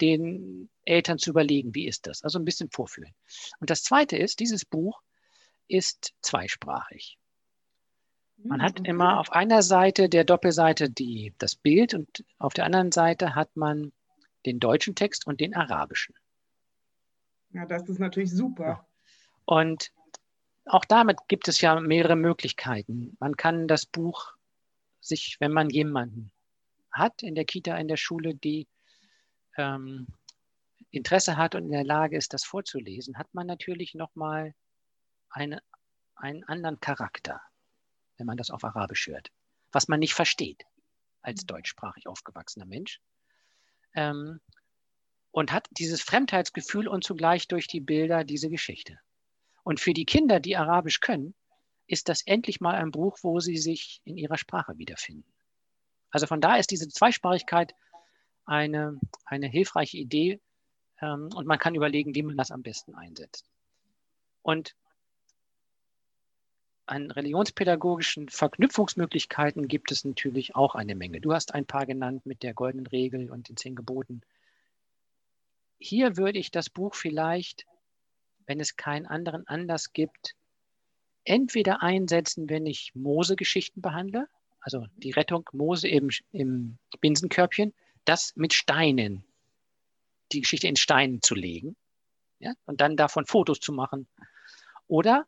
den 0.00 0.68
Eltern 0.84 1.18
zu 1.18 1.30
überlegen, 1.30 1.74
wie 1.74 1.86
ist 1.86 2.06
das? 2.06 2.22
Also 2.22 2.38
ein 2.38 2.44
bisschen 2.44 2.70
vorfühlen. 2.70 3.14
Und 3.60 3.70
das 3.70 3.84
Zweite 3.84 4.16
ist, 4.16 4.40
dieses 4.40 4.64
Buch 4.64 5.02
ist 5.68 6.14
zweisprachig. 6.22 7.18
Man 8.38 8.62
hat 8.62 8.80
Mhm. 8.80 8.84
immer 8.84 9.20
auf 9.20 9.32
einer 9.32 9.62
Seite 9.62 10.08
der 10.08 10.24
Doppelseite 10.24 10.90
die, 10.90 11.34
das 11.38 11.56
Bild 11.56 11.94
und 11.94 12.24
auf 12.38 12.54
der 12.54 12.64
anderen 12.64 12.92
Seite 12.92 13.34
hat 13.34 13.56
man 13.56 13.92
den 14.44 14.60
deutschen 14.60 14.94
Text 14.94 15.26
und 15.26 15.40
den 15.40 15.54
arabischen. 15.54 16.14
Ja, 17.50 17.66
das 17.66 17.88
ist 17.88 17.98
natürlich 17.98 18.30
super. 18.32 18.86
Und 19.44 19.92
auch 20.66 20.84
damit 20.84 21.18
gibt 21.28 21.48
es 21.48 21.60
ja 21.60 21.78
mehrere 21.80 22.16
Möglichkeiten. 22.16 23.16
Man 23.20 23.36
kann 23.36 23.68
das 23.68 23.86
Buch 23.86 24.32
sich, 25.00 25.36
wenn 25.40 25.52
man 25.52 25.70
jemanden 25.70 26.30
hat 26.90 27.22
in 27.22 27.34
der 27.34 27.44
Kita, 27.44 27.76
in 27.76 27.88
der 27.88 27.96
Schule, 27.96 28.34
die 28.34 28.66
ähm, 29.56 30.06
Interesse 30.90 31.36
hat 31.36 31.54
und 31.54 31.64
in 31.64 31.70
der 31.72 31.84
Lage 31.84 32.16
ist, 32.16 32.32
das 32.32 32.44
vorzulesen, 32.44 33.18
hat 33.18 33.32
man 33.34 33.46
natürlich 33.46 33.94
nochmal 33.94 34.54
eine, 35.30 35.62
einen 36.16 36.44
anderen 36.44 36.80
Charakter, 36.80 37.40
wenn 38.16 38.26
man 38.26 38.36
das 38.36 38.50
auf 38.50 38.64
Arabisch 38.64 39.06
hört, 39.06 39.30
was 39.72 39.88
man 39.88 40.00
nicht 40.00 40.14
versteht 40.14 40.64
als 41.22 41.44
deutschsprachig 41.44 42.06
aufgewachsener 42.06 42.66
Mensch. 42.66 43.00
Ähm, 43.94 44.40
und 45.32 45.52
hat 45.52 45.68
dieses 45.72 46.00
Fremdheitsgefühl 46.00 46.88
und 46.88 47.04
zugleich 47.04 47.46
durch 47.46 47.66
die 47.66 47.80
Bilder 47.80 48.24
diese 48.24 48.48
Geschichte. 48.48 48.98
Und 49.64 49.80
für 49.80 49.92
die 49.92 50.06
Kinder, 50.06 50.40
die 50.40 50.56
Arabisch 50.56 51.00
können, 51.00 51.34
ist 51.86 52.08
das 52.08 52.22
endlich 52.22 52.60
mal 52.60 52.74
ein 52.74 52.90
Buch, 52.90 53.18
wo 53.22 53.38
sie 53.40 53.58
sich 53.58 54.00
in 54.04 54.16
ihrer 54.16 54.38
Sprache 54.38 54.78
wiederfinden. 54.78 55.30
Also 56.10 56.26
von 56.26 56.40
daher 56.40 56.58
ist 56.58 56.70
diese 56.70 56.88
Zweisprachigkeit 56.88 57.74
eine, 58.46 58.98
eine 59.24 59.48
hilfreiche 59.48 59.98
Idee 59.98 60.40
ähm, 61.02 61.28
und 61.34 61.46
man 61.46 61.58
kann 61.58 61.74
überlegen, 61.74 62.14
wie 62.14 62.22
man 62.22 62.36
das 62.36 62.50
am 62.50 62.62
besten 62.62 62.94
einsetzt. 62.94 63.50
Und 64.42 64.74
an 66.86 67.10
religionspädagogischen 67.10 68.28
Verknüpfungsmöglichkeiten 68.28 69.68
gibt 69.68 69.90
es 69.90 70.04
natürlich 70.04 70.54
auch 70.54 70.74
eine 70.74 70.94
Menge. 70.94 71.20
Du 71.20 71.32
hast 71.32 71.54
ein 71.54 71.66
paar 71.66 71.86
genannt 71.86 72.26
mit 72.26 72.42
der 72.42 72.54
goldenen 72.54 72.86
Regel 72.86 73.30
und 73.30 73.48
den 73.48 73.56
zehn 73.56 73.74
Geboten. 73.74 74.22
Hier 75.78 76.16
würde 76.16 76.38
ich 76.38 76.50
das 76.50 76.70
Buch 76.70 76.94
vielleicht, 76.94 77.66
wenn 78.46 78.60
es 78.60 78.76
keinen 78.76 79.06
anderen 79.06 79.46
Anlass 79.46 79.92
gibt, 79.92 80.36
entweder 81.24 81.82
einsetzen, 81.82 82.48
wenn 82.48 82.66
ich 82.66 82.94
Mose-Geschichten 82.94 83.82
behandle, 83.82 84.28
also 84.60 84.86
die 84.96 85.10
Rettung 85.10 85.48
Mose 85.52 85.88
im, 85.88 86.10
im 86.32 86.78
Binsenkörbchen, 87.00 87.74
das 88.04 88.34
mit 88.36 88.54
Steinen, 88.54 89.24
die 90.32 90.40
Geschichte 90.40 90.68
in 90.68 90.76
Steinen 90.76 91.20
zu 91.22 91.34
legen 91.34 91.76
ja, 92.38 92.52
und 92.64 92.80
dann 92.80 92.96
davon 92.96 93.26
Fotos 93.26 93.60
zu 93.60 93.72
machen. 93.72 94.06
Oder 94.86 95.26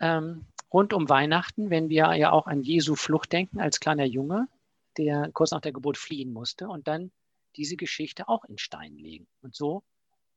ähm, 0.00 0.46
rund 0.72 0.92
um 0.92 1.08
Weihnachten, 1.08 1.70
wenn 1.70 1.88
wir 1.88 2.14
ja 2.14 2.32
auch 2.32 2.46
an 2.46 2.62
Jesu 2.62 2.94
Flucht 2.94 3.32
denken 3.32 3.60
als 3.60 3.80
kleiner 3.80 4.04
Junge, 4.04 4.48
der 4.96 5.30
kurz 5.32 5.50
nach 5.50 5.60
der 5.60 5.72
Geburt 5.72 5.96
fliehen 5.96 6.32
musste 6.32 6.68
und 6.68 6.88
dann 6.88 7.10
diese 7.56 7.76
Geschichte 7.76 8.28
auch 8.28 8.44
in 8.44 8.58
Stein 8.58 8.96
legen 8.96 9.26
und 9.42 9.54
so 9.54 9.82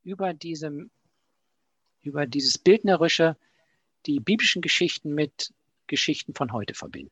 über, 0.04 0.34
diese, 0.34 0.90
über 2.02 2.26
dieses 2.26 2.58
Bildnerische 2.58 3.38
die 4.06 4.20
biblischen 4.20 4.62
Geschichten 4.62 5.14
mit 5.14 5.54
Geschichten 5.88 6.34
von 6.34 6.52
heute 6.54 6.74
verbinden. 6.74 7.12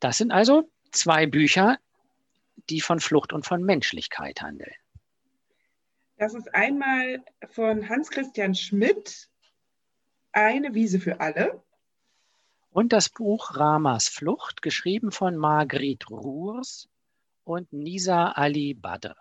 Das 0.00 0.18
sind 0.18 0.32
also 0.32 0.70
zwei 0.90 1.26
Bücher, 1.26 1.78
die 2.70 2.80
von 2.80 3.00
Flucht 3.00 3.32
und 3.32 3.46
von 3.46 3.62
Menschlichkeit 3.62 4.40
handeln. 4.40 4.74
Das 6.22 6.34
ist 6.34 6.54
einmal 6.54 7.24
von 7.48 7.88
Hans-Christian 7.88 8.54
Schmidt, 8.54 9.28
Eine 10.30 10.72
Wiese 10.72 11.00
für 11.00 11.18
alle. 11.18 11.60
Und 12.70 12.92
das 12.92 13.08
Buch 13.08 13.56
Ramas 13.56 14.08
Flucht, 14.08 14.62
geschrieben 14.62 15.10
von 15.10 15.36
Margrit 15.36 16.08
Ruhrs 16.08 16.88
und 17.42 17.72
Nisa 17.72 18.30
Ali 18.30 18.72
Badr. 18.72 19.16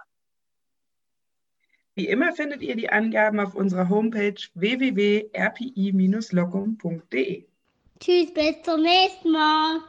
Wie 1.95 2.07
immer 2.07 2.33
findet 2.33 2.61
ihr 2.61 2.75
die 2.75 2.91
Angaben 2.91 3.39
auf 3.39 3.55
unserer 3.55 3.89
Homepage 3.89 4.39
www.rpi-locum.de. 4.53 7.45
Tschüss, 7.99 8.31
bis 8.31 8.61
zum 8.61 8.83
nächsten 8.83 9.31
Mal. 9.31 9.79